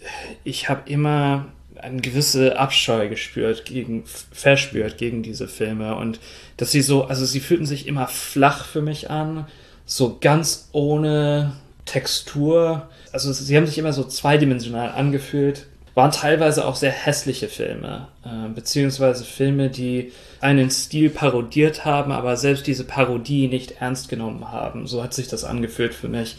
[0.44, 1.46] ich habe immer
[1.86, 6.20] eine gewisse Abscheu gespürt gegen, verspürt gegen diese Filme und
[6.58, 9.46] dass sie so, also sie fühlten sich immer flach für mich an,
[9.86, 11.54] so ganz ohne
[11.86, 12.90] Textur.
[13.12, 18.50] Also sie haben sich immer so zweidimensional angefühlt, waren teilweise auch sehr hässliche Filme, äh,
[18.50, 24.88] beziehungsweise Filme, die einen Stil parodiert haben, aber selbst diese Parodie nicht ernst genommen haben.
[24.88, 26.36] So hat sich das angefühlt für mich.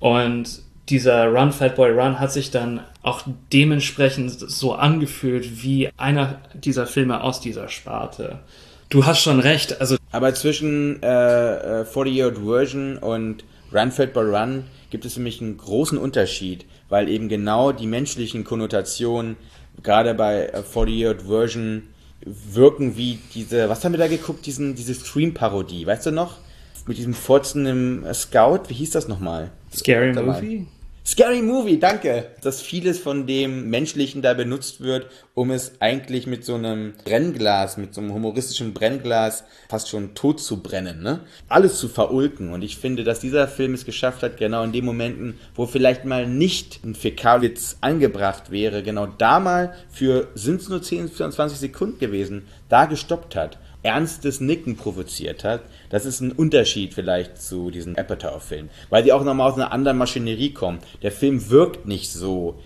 [0.00, 3.22] Und dieser Run Fat Boy Run hat sich dann auch
[3.52, 8.40] dementsprechend so angefühlt wie einer dieser Filme aus dieser Sparte.
[8.88, 9.96] Du hast schon recht, also.
[10.12, 15.20] Aber zwischen äh, 40 Year Old Version und Run Fat Boy Run gibt es für
[15.20, 19.36] mich einen großen Unterschied, weil eben genau die menschlichen Konnotationen
[19.82, 21.82] gerade bei 40 Year Old Version
[22.24, 26.38] wirken wie diese, was haben wir da geguckt, diesen, diese Scream-Parodie, weißt du noch?
[26.86, 29.50] Mit diesem Furzen im Scout, wie hieß das nochmal?
[29.74, 30.66] Scary Movie?
[31.08, 32.30] Scary Movie, danke.
[32.42, 37.76] Dass vieles von dem Menschlichen da benutzt wird, um es eigentlich mit so einem Brennglas,
[37.76, 41.20] mit so einem humoristischen Brennglas fast schon tot zu brennen, ne?
[41.48, 42.52] Alles zu verulken.
[42.52, 46.04] Und ich finde, dass dieser Film es geschafft hat, genau in den Momenten, wo vielleicht
[46.04, 51.56] mal nicht ein Fäkalwitz angebracht wäre, genau da mal für, sind es nur 10, 24
[51.56, 57.70] Sekunden gewesen, da gestoppt hat ernstes Nicken provoziert hat, das ist ein Unterschied vielleicht zu
[57.70, 60.78] diesen Apatow-Filmen, weil die auch nochmal aus einer anderen Maschinerie kommen.
[61.02, 62.60] Der Film wirkt nicht so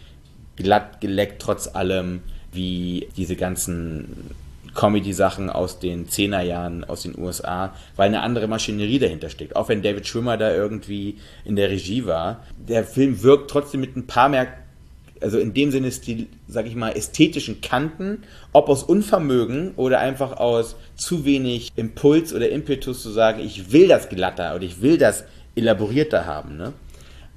[0.57, 4.35] glatt geleckt trotz allem wie diese ganzen
[4.75, 9.57] Comedy-Sachen aus den Zehnerjahren aus den USA, weil eine andere Maschinerie dahinter steckt.
[9.57, 12.45] Auch wenn David Schwimmer da irgendwie in der Regie war.
[12.57, 14.47] Der Film wirkt trotzdem mit ein paar mehr
[15.21, 20.39] also in dem Sinne Stil, sag ich mal, ästhetischen Kanten, ob aus Unvermögen oder einfach
[20.39, 24.99] aus zu wenig Impuls oder Impetus zu sagen, ich will das glatter oder ich will
[24.99, 26.73] das elaborierter haben, ne?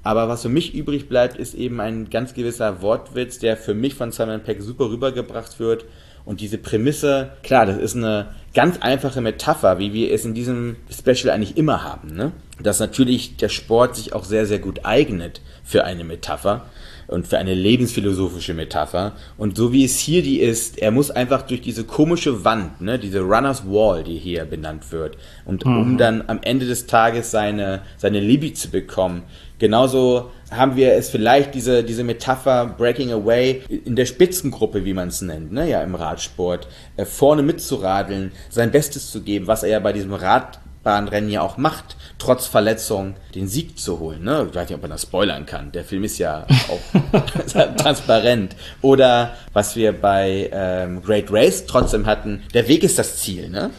[0.04, 3.94] Aber was für mich übrig bleibt, ist eben ein ganz gewisser Wortwitz, der für mich
[3.94, 5.86] von Simon Peck super rübergebracht wird.
[6.26, 10.76] Und diese Prämisse, klar, das ist eine ganz einfache Metapher, wie wir es in diesem
[10.90, 12.32] Special eigentlich immer haben, ne?
[12.62, 16.66] Dass natürlich der Sport sich auch sehr, sehr gut eignet für eine Metapher
[17.06, 19.12] und für eine lebensphilosophische Metapher.
[19.36, 22.98] Und so wie es hier die ist, er muss einfach durch diese komische Wand, ne,
[22.98, 25.76] diese Runners Wall, die hier benannt wird, und mhm.
[25.76, 29.22] um dann am Ende des Tages seine, seine Libby zu bekommen.
[29.58, 35.08] Genauso haben wir es vielleicht diese, diese Metapher Breaking Away in der Spitzengruppe, wie man
[35.08, 39.70] es nennt, ne, ja, im Radsport, äh, vorne mitzuradeln, sein Bestes zu geben, was er
[39.70, 44.24] ja bei diesem Rad Bahnrennen ja auch macht, trotz Verletzung den Sieg zu holen.
[44.24, 44.46] Ne?
[44.48, 45.72] Ich weiß nicht, ob man das spoilern kann.
[45.72, 48.54] Der Film ist ja auch transparent.
[48.82, 53.48] Oder was wir bei ähm, Great Race trotzdem hatten, der Weg ist das Ziel.
[53.48, 53.70] Ne?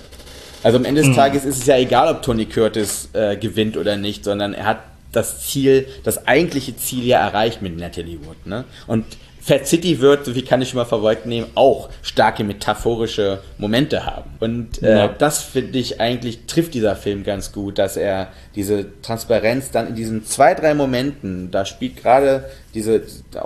[0.64, 1.16] Also am Ende des mhm.
[1.16, 4.80] Tages ist es ja egal, ob Tony Curtis äh, gewinnt oder nicht, sondern er hat
[5.12, 8.46] das Ziel, das eigentliche Ziel ja erreicht mit Natalie Wood.
[8.46, 8.66] Ne?
[8.88, 9.06] Und
[9.48, 14.32] Fat City wird, wie kann ich mal vorwegnehmen, auch starke metaphorische Momente haben.
[14.40, 15.08] Und äh, Ja.
[15.08, 19.94] das finde ich eigentlich trifft dieser Film ganz gut, dass er diese Transparenz dann in
[19.96, 23.04] diesen zwei, drei Momenten, da spielt gerade diese,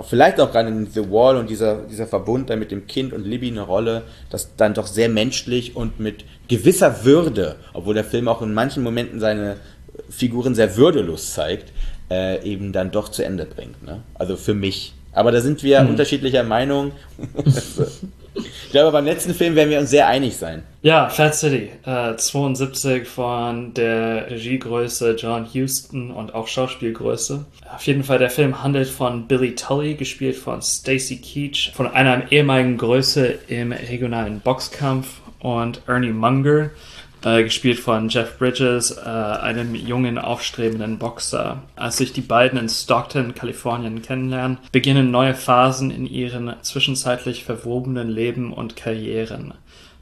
[0.08, 3.26] vielleicht auch gerade in The Wall und dieser, dieser Verbund dann mit dem Kind und
[3.26, 8.26] Libby eine Rolle, das dann doch sehr menschlich und mit gewisser Würde, obwohl der Film
[8.26, 9.56] auch in manchen Momenten seine
[10.08, 11.74] Figuren sehr würdelos zeigt,
[12.10, 13.82] äh, eben dann doch zu Ende bringt.
[13.84, 14.00] Ne?
[14.14, 14.94] Also für mich.
[15.12, 16.92] Aber da sind wir unterschiedlicher Meinung.
[18.34, 20.62] ich glaube, beim letzten Film werden wir uns sehr einig sein.
[20.82, 27.44] Ja, Fat City, äh, 72 von der Regiegröße John Huston und auch Schauspielgröße.
[27.74, 32.30] Auf jeden Fall, der Film handelt von Billy Tully, gespielt von Stacy Keach, von einer
[32.30, 36.70] ehemaligen Größe im regionalen Boxkampf und Ernie Munger,
[37.24, 41.62] äh, gespielt von Jeff Bridges, äh, einem jungen, aufstrebenden Boxer.
[41.76, 48.08] Als sich die beiden in Stockton, Kalifornien kennenlernen, beginnen neue Phasen in ihren zwischenzeitlich verwobenen
[48.08, 49.54] Leben und Karrieren.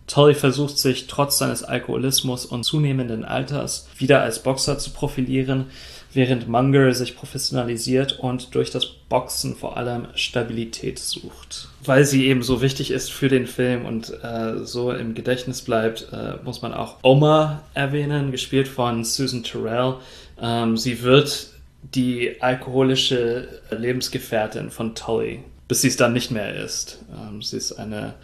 [0.06, 5.66] Tully versucht sich trotz seines Alkoholismus und zunehmenden Alters wieder als Boxer zu profilieren,
[6.12, 11.68] während Munger sich professionalisiert und durch das Boxen vor allem Stabilität sucht.
[11.84, 16.08] Weil sie eben so wichtig ist für den Film und äh, so im Gedächtnis bleibt,
[16.12, 19.96] äh, muss man auch Oma erwähnen, gespielt von Susan Terrell.
[20.40, 21.50] Ähm, sie wird
[21.94, 27.04] die alkoholische Lebensgefährtin von Tully, bis sie es dann nicht mehr ist.
[27.12, 28.14] Ähm, sie ist eine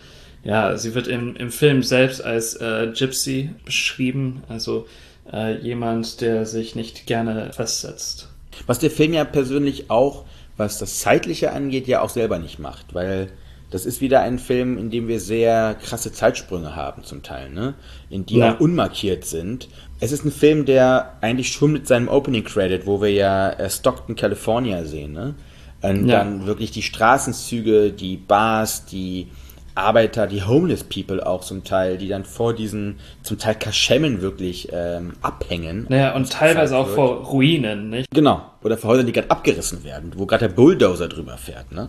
[0.45, 4.87] ja, sie wird im, im Film selbst als äh, Gypsy beschrieben, also
[5.33, 8.29] äh, jemand, der sich nicht gerne festsetzt.
[8.67, 10.25] Was der Film ja persönlich auch,
[10.57, 13.31] was das Zeitliche angeht, ja auch selber nicht macht, weil
[13.71, 17.75] das ist wieder ein Film, in dem wir sehr krasse Zeitsprünge haben zum Teil, ne?
[18.09, 18.55] In die Ja.
[18.55, 19.69] auch unmarkiert sind.
[19.99, 23.69] Es ist ein Film, der eigentlich schon mit seinem Opening Credit, wo wir ja äh,
[23.69, 25.35] Stockton, California sehen, ne?
[25.83, 26.21] Und Ja.
[26.21, 29.29] dann wirklich die Straßenzüge, die Bars, die
[29.75, 34.69] Arbeiter, die Homeless People auch zum Teil, die dann vor diesen zum Teil Kaschemmen wirklich
[34.73, 35.87] ähm, abhängen.
[35.89, 36.95] Naja, und teilweise auch wird.
[36.95, 38.09] vor Ruinen, nicht?
[38.13, 38.43] Genau.
[38.63, 41.89] Oder vor Häusern, die gerade abgerissen werden, wo gerade der Bulldozer drüber fährt, ne?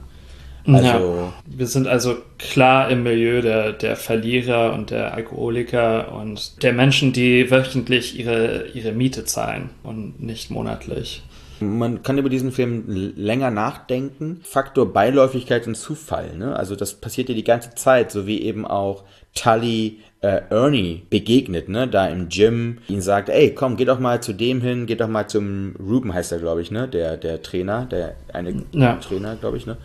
[0.68, 1.34] Also, ja.
[1.46, 7.14] Wir sind also klar im Milieu der, der Verlierer und der Alkoholiker und der Menschen,
[7.14, 11.22] die wöchentlich ihre, ihre Miete zahlen und nicht monatlich.
[11.60, 14.42] Man kann über diesen Film länger nachdenken.
[14.44, 16.56] Faktor Beiläufigkeit und Zufall, ne?
[16.56, 19.04] Also das passiert ja die ganze Zeit, so wie eben auch
[19.34, 21.88] Tully äh, Ernie begegnet, ne?
[21.88, 25.08] Da im Gym, ihn sagt, ey, komm, geh doch mal zu dem hin, geh doch
[25.08, 26.88] mal zum Ruben heißt er, glaube ich, ne?
[26.88, 28.96] Der der Trainer, der eine Ja.
[28.96, 29.78] Trainer, glaube ich, ne?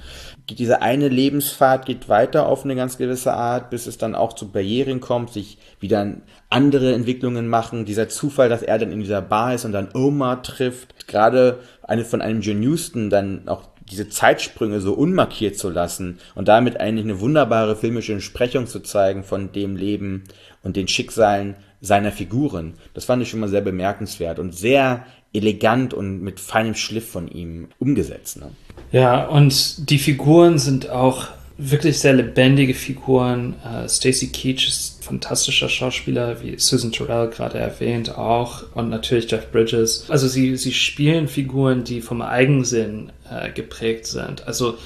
[0.54, 4.50] Diese eine Lebensfahrt geht weiter auf eine ganz gewisse Art, bis es dann auch zu
[4.50, 6.14] Barrieren kommt, sich wieder
[6.48, 7.84] andere Entwicklungen machen.
[7.84, 11.08] Dieser Zufall, dass er dann in dieser Bar ist und dann Oma trifft.
[11.08, 16.48] Gerade eine von einem John Huston dann auch diese Zeitsprünge so unmarkiert zu lassen und
[16.48, 20.24] damit eigentlich eine wunderbare filmische Entsprechung zu zeigen von dem Leben
[20.62, 22.74] und den Schicksalen seiner Figuren.
[22.94, 27.28] Das fand ich schon mal sehr bemerkenswert und sehr elegant und mit feinem Schliff von
[27.28, 28.38] ihm umgesetzt.
[28.38, 28.50] Ne?
[28.92, 33.54] Ja, und die Figuren sind auch wirklich sehr lebendige Figuren.
[33.62, 38.64] Äh, Stacey Keach ist ein fantastischer Schauspieler, wie Susan Terrell gerade erwähnt auch.
[38.74, 40.06] Und natürlich Jeff Bridges.
[40.08, 44.46] Also sie, sie spielen Figuren, die vom Eigensinn äh, geprägt sind.
[44.46, 44.78] Also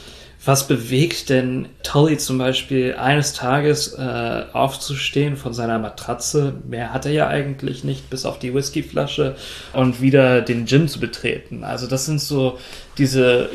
[0.45, 6.55] was bewegt denn Tully zum Beispiel eines Tages äh, aufzustehen von seiner Matratze?
[6.69, 9.37] Mehr hat er ja eigentlich nicht, bis auf die Whiskyflasche
[9.73, 11.65] und wieder den Gym zu betreten.
[11.65, 12.59] Also das sind so
[12.99, 13.49] diese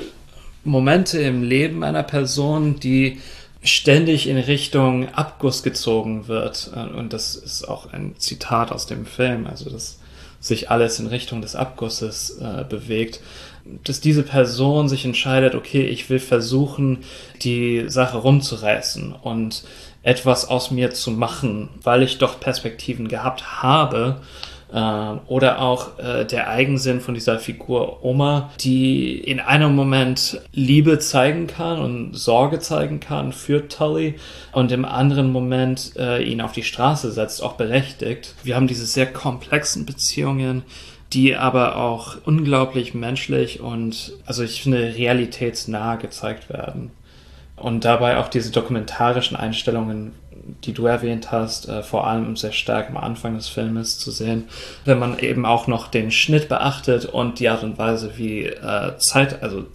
[0.63, 3.19] Momente im Leben einer Person, die
[3.63, 6.71] ständig in Richtung Abguss gezogen wird.
[6.95, 9.99] Und das ist auch ein Zitat aus dem Film, also dass
[10.39, 13.19] sich alles in Richtung des Abgusses äh, bewegt.
[13.83, 16.99] Dass diese Person sich entscheidet, okay, ich will versuchen,
[17.41, 19.63] die Sache rumzureißen und
[20.01, 24.21] etwas aus mir zu machen, weil ich doch Perspektiven gehabt habe,
[24.71, 31.47] oder auch äh, der Eigensinn von dieser Figur Oma, die in einem Moment Liebe zeigen
[31.47, 34.15] kann und Sorge zeigen kann für Tully
[34.51, 38.35] und im anderen Moment äh, ihn auf die Straße setzt, auch berechtigt.
[38.43, 40.63] Wir haben diese sehr komplexen Beziehungen,
[41.13, 46.91] die aber auch unglaublich menschlich und, also ich finde, realitätsnah gezeigt werden.
[47.55, 50.13] Und dabei auch diese dokumentarischen Einstellungen,
[50.63, 54.45] die du erwähnt hast, äh, vor allem sehr stark am Anfang des Filmes zu sehen,
[54.85, 58.97] wenn man eben auch noch den Schnitt beachtet und die Art und Weise, wie äh,
[58.97, 59.65] Zeit, also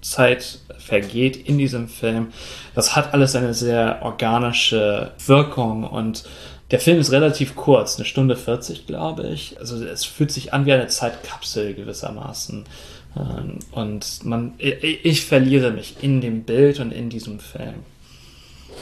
[0.00, 2.28] Zeit vergeht in diesem Film,
[2.74, 6.24] das hat alles eine sehr organische Wirkung und
[6.70, 9.60] der Film ist relativ kurz, eine Stunde 40, glaube ich.
[9.60, 12.64] Also es fühlt sich an wie eine Zeitkapsel gewissermaßen
[13.16, 17.84] Ähm, Und man, ich, ich verliere mich in dem Bild und in diesem Film.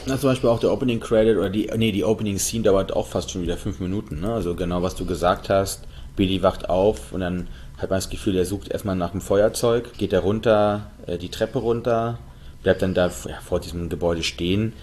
[0.07, 3.07] Na, zum Beispiel auch der Opening Credit oder die, nee, die Opening Scene dauert auch
[3.07, 4.33] fast schon wieder fünf Minuten, ne?
[4.33, 5.83] Also genau, was du gesagt hast.
[6.15, 7.47] Billy wacht auf und dann
[7.77, 11.29] hat man das Gefühl, er sucht erstmal nach dem Feuerzeug, geht er runter, äh, die
[11.29, 12.17] Treppe runter,
[12.63, 14.73] bleibt dann da ja, vor diesem Gebäude stehen,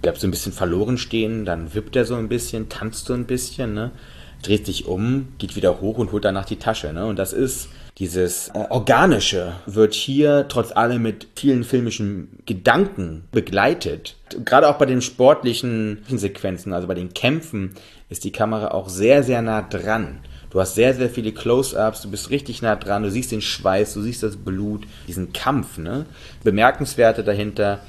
[0.00, 3.26] bleibt so ein bisschen verloren stehen, dann wippt er so ein bisschen, tanzt so ein
[3.26, 3.90] bisschen, ne?
[4.42, 7.06] Dreht sich um, geht wieder hoch und holt danach die Tasche, ne?
[7.06, 7.68] Und das ist
[8.02, 14.16] dieses äh, Organische wird hier trotz allem mit vielen filmischen Gedanken begleitet.
[14.44, 17.76] Gerade auch bei den sportlichen Sequenzen, also bei den Kämpfen,
[18.08, 20.18] ist die Kamera auch sehr, sehr nah dran.
[20.50, 23.94] Du hast sehr, sehr viele Close-ups, du bist richtig nah dran, du siehst den Schweiß,
[23.94, 26.04] du siehst das Blut, diesen Kampf, ne?
[26.42, 27.82] Bemerkenswerte dahinter.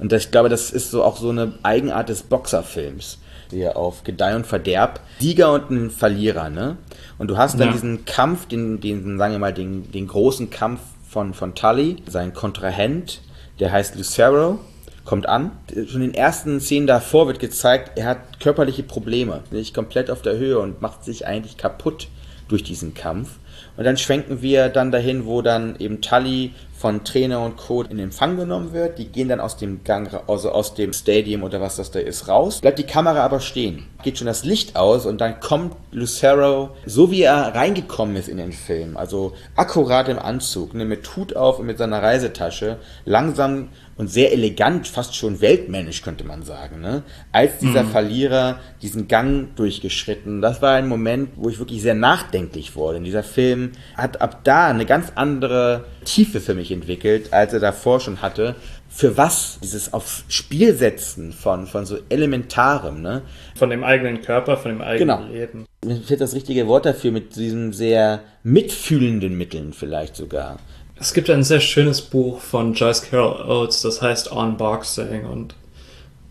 [0.00, 3.18] Und das, ich glaube, das ist so auch so eine Eigenart des Boxerfilms.
[3.50, 5.00] Hier auf Gedeih und Verderb.
[5.18, 6.76] Sieger und ein Verlierer, ne?
[7.18, 7.72] Und du hast dann Ja.
[7.72, 12.32] diesen Kampf, den, den, sagen wir mal, den, den großen Kampf von, von Tully, sein
[12.32, 13.20] Kontrahent,
[13.58, 14.60] der heißt Lucero,
[15.04, 15.50] kommt an.
[15.88, 20.22] Schon in den ersten Szenen davor wird gezeigt, er hat körperliche Probleme, nicht komplett auf
[20.22, 22.08] der Höhe und macht sich eigentlich kaputt
[22.48, 23.30] durch diesen Kampf.
[23.76, 27.82] Und dann schwenken wir dann dahin, wo dann eben Tully von Trainer und Co.
[27.82, 28.98] in Empfang genommen wird.
[28.98, 32.26] Die gehen dann aus dem Gang, also aus dem Stadium oder was das da ist,
[32.26, 32.62] raus.
[32.62, 33.86] Bleibt die Kamera aber stehen.
[34.02, 38.38] Geht schon das Licht aus und dann kommt Lucero, so wie er reingekommen ist in
[38.38, 43.68] den Film, also akkurat im Anzug, ne, mit Hut auf und mit seiner Reisetasche, langsam
[44.00, 47.02] und sehr elegant, fast schon weltmännisch könnte man sagen, ne?
[47.32, 50.40] als dieser Verlierer diesen Gang durchgeschritten.
[50.40, 52.96] Das war ein Moment, wo ich wirklich sehr nachdenklich wurde.
[52.96, 53.49] Und dieser Film
[53.96, 58.54] hat ab da eine ganz andere Tiefe für mich entwickelt, als er davor schon hatte.
[58.88, 63.22] Für was dieses aufs Spiel setzen von, von so elementarem, ne?
[63.54, 65.32] Von dem eigenen Körper, von dem eigenen Genau.
[65.32, 65.66] Leben.
[65.84, 70.58] Mir fehlt das richtige Wort dafür, mit diesen sehr mitfühlenden Mitteln vielleicht sogar.
[70.98, 75.54] Es gibt ein sehr schönes Buch von Joyce Carol Oates, das heißt On Boxing und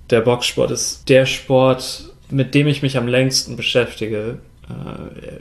[0.10, 4.40] der Boxsport ist der Sport, mit dem ich mich am längsten beschäftige,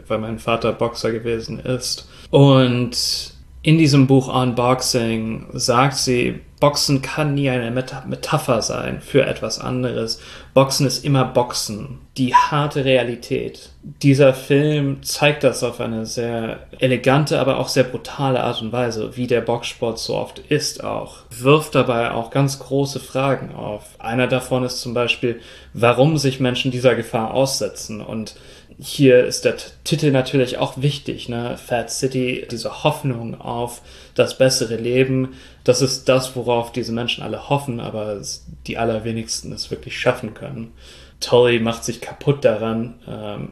[0.06, 2.08] weil mein Vater Boxer gewesen ist.
[2.30, 9.00] Und in diesem Buch On Boxing sagt sie, Boxen kann nie eine Meta Metapher sein
[9.00, 10.20] für etwas anderes.
[10.54, 11.98] Boxen ist immer Boxen.
[12.16, 13.70] Die harte Realität.
[13.82, 19.16] Dieser Film zeigt das auf eine sehr elegante, aber auch sehr brutale Art und Weise,
[19.16, 21.18] wie der Boxsport so oft ist auch.
[21.30, 23.82] Wirft dabei auch ganz große Fragen auf.
[23.98, 25.40] Einer davon ist zum Beispiel,
[25.74, 28.34] warum sich Menschen dieser Gefahr aussetzen und
[28.80, 31.56] hier ist der Titel natürlich auch wichtig, ne?
[31.58, 33.82] Fat City, diese Hoffnung auf
[34.14, 38.20] das bessere Leben, das ist das, worauf diese Menschen alle hoffen, aber
[38.66, 40.72] die allerwenigsten es wirklich schaffen können.
[41.20, 43.48] Tully macht sich kaputt daran, ähm,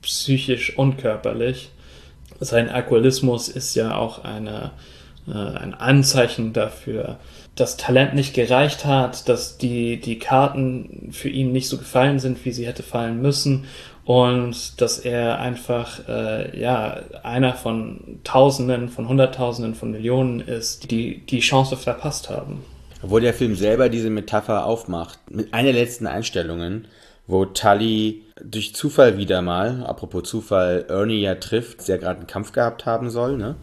[0.00, 1.70] psychisch und körperlich.
[2.40, 4.70] Sein Alkoholismus ist ja auch eine,
[5.28, 7.18] äh, ein Anzeichen dafür,
[7.54, 12.42] dass Talent nicht gereicht hat, dass die, die Karten für ihn nicht so gefallen sind,
[12.46, 13.66] wie sie hätte fallen müssen
[14.04, 21.24] und dass er einfach äh, ja einer von Tausenden, von Hunderttausenden, von Millionen ist, die
[21.26, 22.64] die Chance verpasst haben.
[23.02, 26.86] Obwohl der Film selber diese Metapher aufmacht, mit einer der letzten Einstellungen,
[27.26, 32.52] wo Tully durch Zufall wieder mal, apropos Zufall, Ernie ja trifft, der gerade einen Kampf
[32.52, 33.56] gehabt haben soll, ne?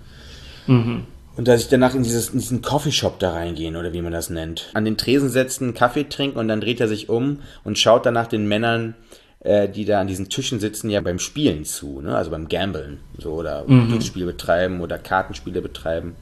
[1.36, 4.30] Und dass ich danach in, dieses, in diesen Coffeeshop da reingehen, oder wie man das
[4.32, 4.72] nennt.
[4.74, 8.28] An den Tresen setzen, Kaffee trinken und dann dreht er sich um und schaut danach
[8.28, 8.96] den Männern,
[9.40, 12.16] äh, die da an diesen Tischen sitzen, ja beim Spielen zu, ne?
[12.16, 16.16] Also beim Gambeln, so, oder Glücksspiel betreiben oder Kartenspiele betreiben.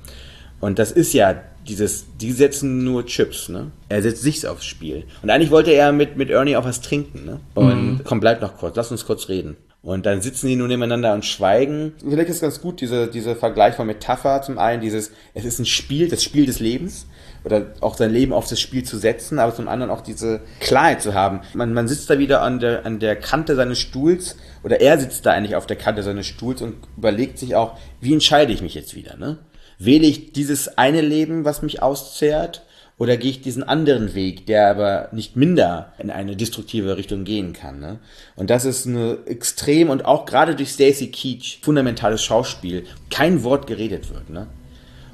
[0.59, 1.35] Und das ist ja
[1.67, 3.71] dieses, die setzen nur Chips, ne?
[3.89, 5.05] Er setzt sich aufs Spiel.
[5.21, 7.39] Und eigentlich wollte er mit, mit Ernie auch was trinken, ne?
[7.53, 9.57] Und komm, bleib noch kurz, lass uns kurz reden.
[9.81, 11.93] Und dann sitzen die nur nebeneinander und schweigen.
[11.99, 15.65] Vielleicht ist ganz gut, diese, dieser Vergleich von Metapher zum einen, dieses, es ist ein
[15.65, 17.05] Spiel, das Spiel des Lebens.
[17.45, 21.01] Oder auch sein Leben auf das Spiel zu setzen, aber zum anderen auch diese Klarheit
[21.01, 21.41] zu haben.
[21.53, 25.25] Man, man sitzt da wieder an der, an der Kante seines Stuhls, oder er sitzt
[25.25, 28.73] da eigentlich auf der Kante seines Stuhls und überlegt sich auch, wie entscheide ich mich
[28.73, 29.37] jetzt wieder, ne?
[29.77, 32.63] Wähle ich dieses eine Leben, was mich auszehrt,
[32.97, 37.51] oder gehe ich diesen anderen Weg, der aber nicht minder in eine destruktive Richtung gehen
[37.51, 37.79] kann?
[37.79, 37.99] Ne?
[38.35, 43.67] Und das ist eine extrem und auch gerade durch Stacey Keach fundamentales Schauspiel, kein Wort
[43.67, 44.29] geredet wird.
[44.29, 44.47] Ne?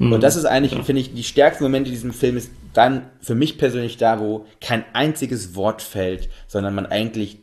[0.09, 3.35] Und das ist eigentlich, finde ich, die stärksten Momente in diesem Film ist dann für
[3.35, 7.37] mich persönlich da, wo kein einziges Wort fällt, sondern man eigentlich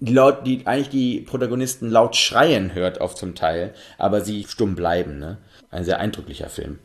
[0.00, 4.74] die, laut, die eigentlich die Protagonisten laut schreien hört auf zum Teil, aber sie stumm
[4.74, 5.18] bleiben.
[5.18, 5.38] Ne?
[5.70, 6.78] Ein sehr eindrücklicher Film.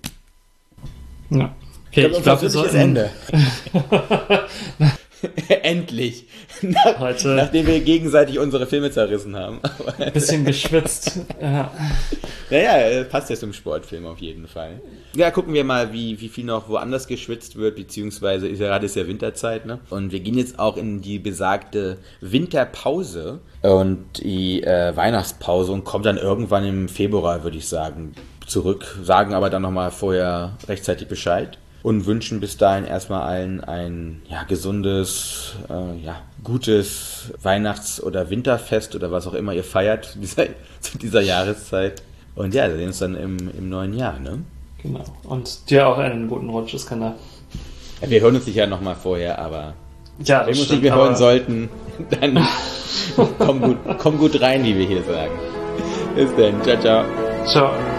[1.30, 1.56] Ja.
[1.90, 3.10] Okay, ich glaube, wir sollten, Ende.
[5.64, 6.26] Endlich.
[6.62, 9.60] Nach, Heute- Nachdem wir gegenseitig unsere Filme zerrissen haben.
[9.98, 11.20] Ein bisschen geschwitzt.
[11.42, 11.72] Ja.
[12.50, 14.82] Naja, äh, passt ja zum Sportfilm auf jeden Fall.
[15.16, 18.88] Ja, gucken wir mal, wie, wie viel noch woanders geschwitzt wird, beziehungsweise ist ja gerade
[18.88, 19.80] ist ja Winterzeit, ne?
[19.92, 26.06] Und wir gehen jetzt auch in die besagte Winterpause und die äh, Weihnachtspause und kommt
[26.06, 28.14] dann irgendwann im Februar, würde ich sagen,
[28.48, 34.22] zurück, sagen aber dann nochmal vorher rechtzeitig Bescheid und wünschen bis dahin erstmal allen ein
[34.28, 40.20] ja, gesundes, äh, ja, gutes Weihnachts- oder Winterfest oder was auch immer ihr feiert zu
[40.20, 40.46] dieser,
[40.80, 42.02] zu dieser Jahreszeit.
[42.36, 44.40] Und ja, wir sehen uns dann im, im neuen Jahr, ne?
[44.82, 45.04] Genau.
[45.24, 47.16] Und dir auch einen guten Rutsch, Iskandar.
[48.02, 49.74] Ja, wir hören uns sicher nochmal vorher, aber
[50.24, 51.70] Ja, wenn wir uns stimmt, nicht mehr hören sollten,
[52.22, 52.48] dann
[53.40, 55.38] komm gut, komm gut rein, wie wir hier sagen.
[56.16, 57.06] Bis dann, ciao, ciao.
[57.46, 57.99] Ciao.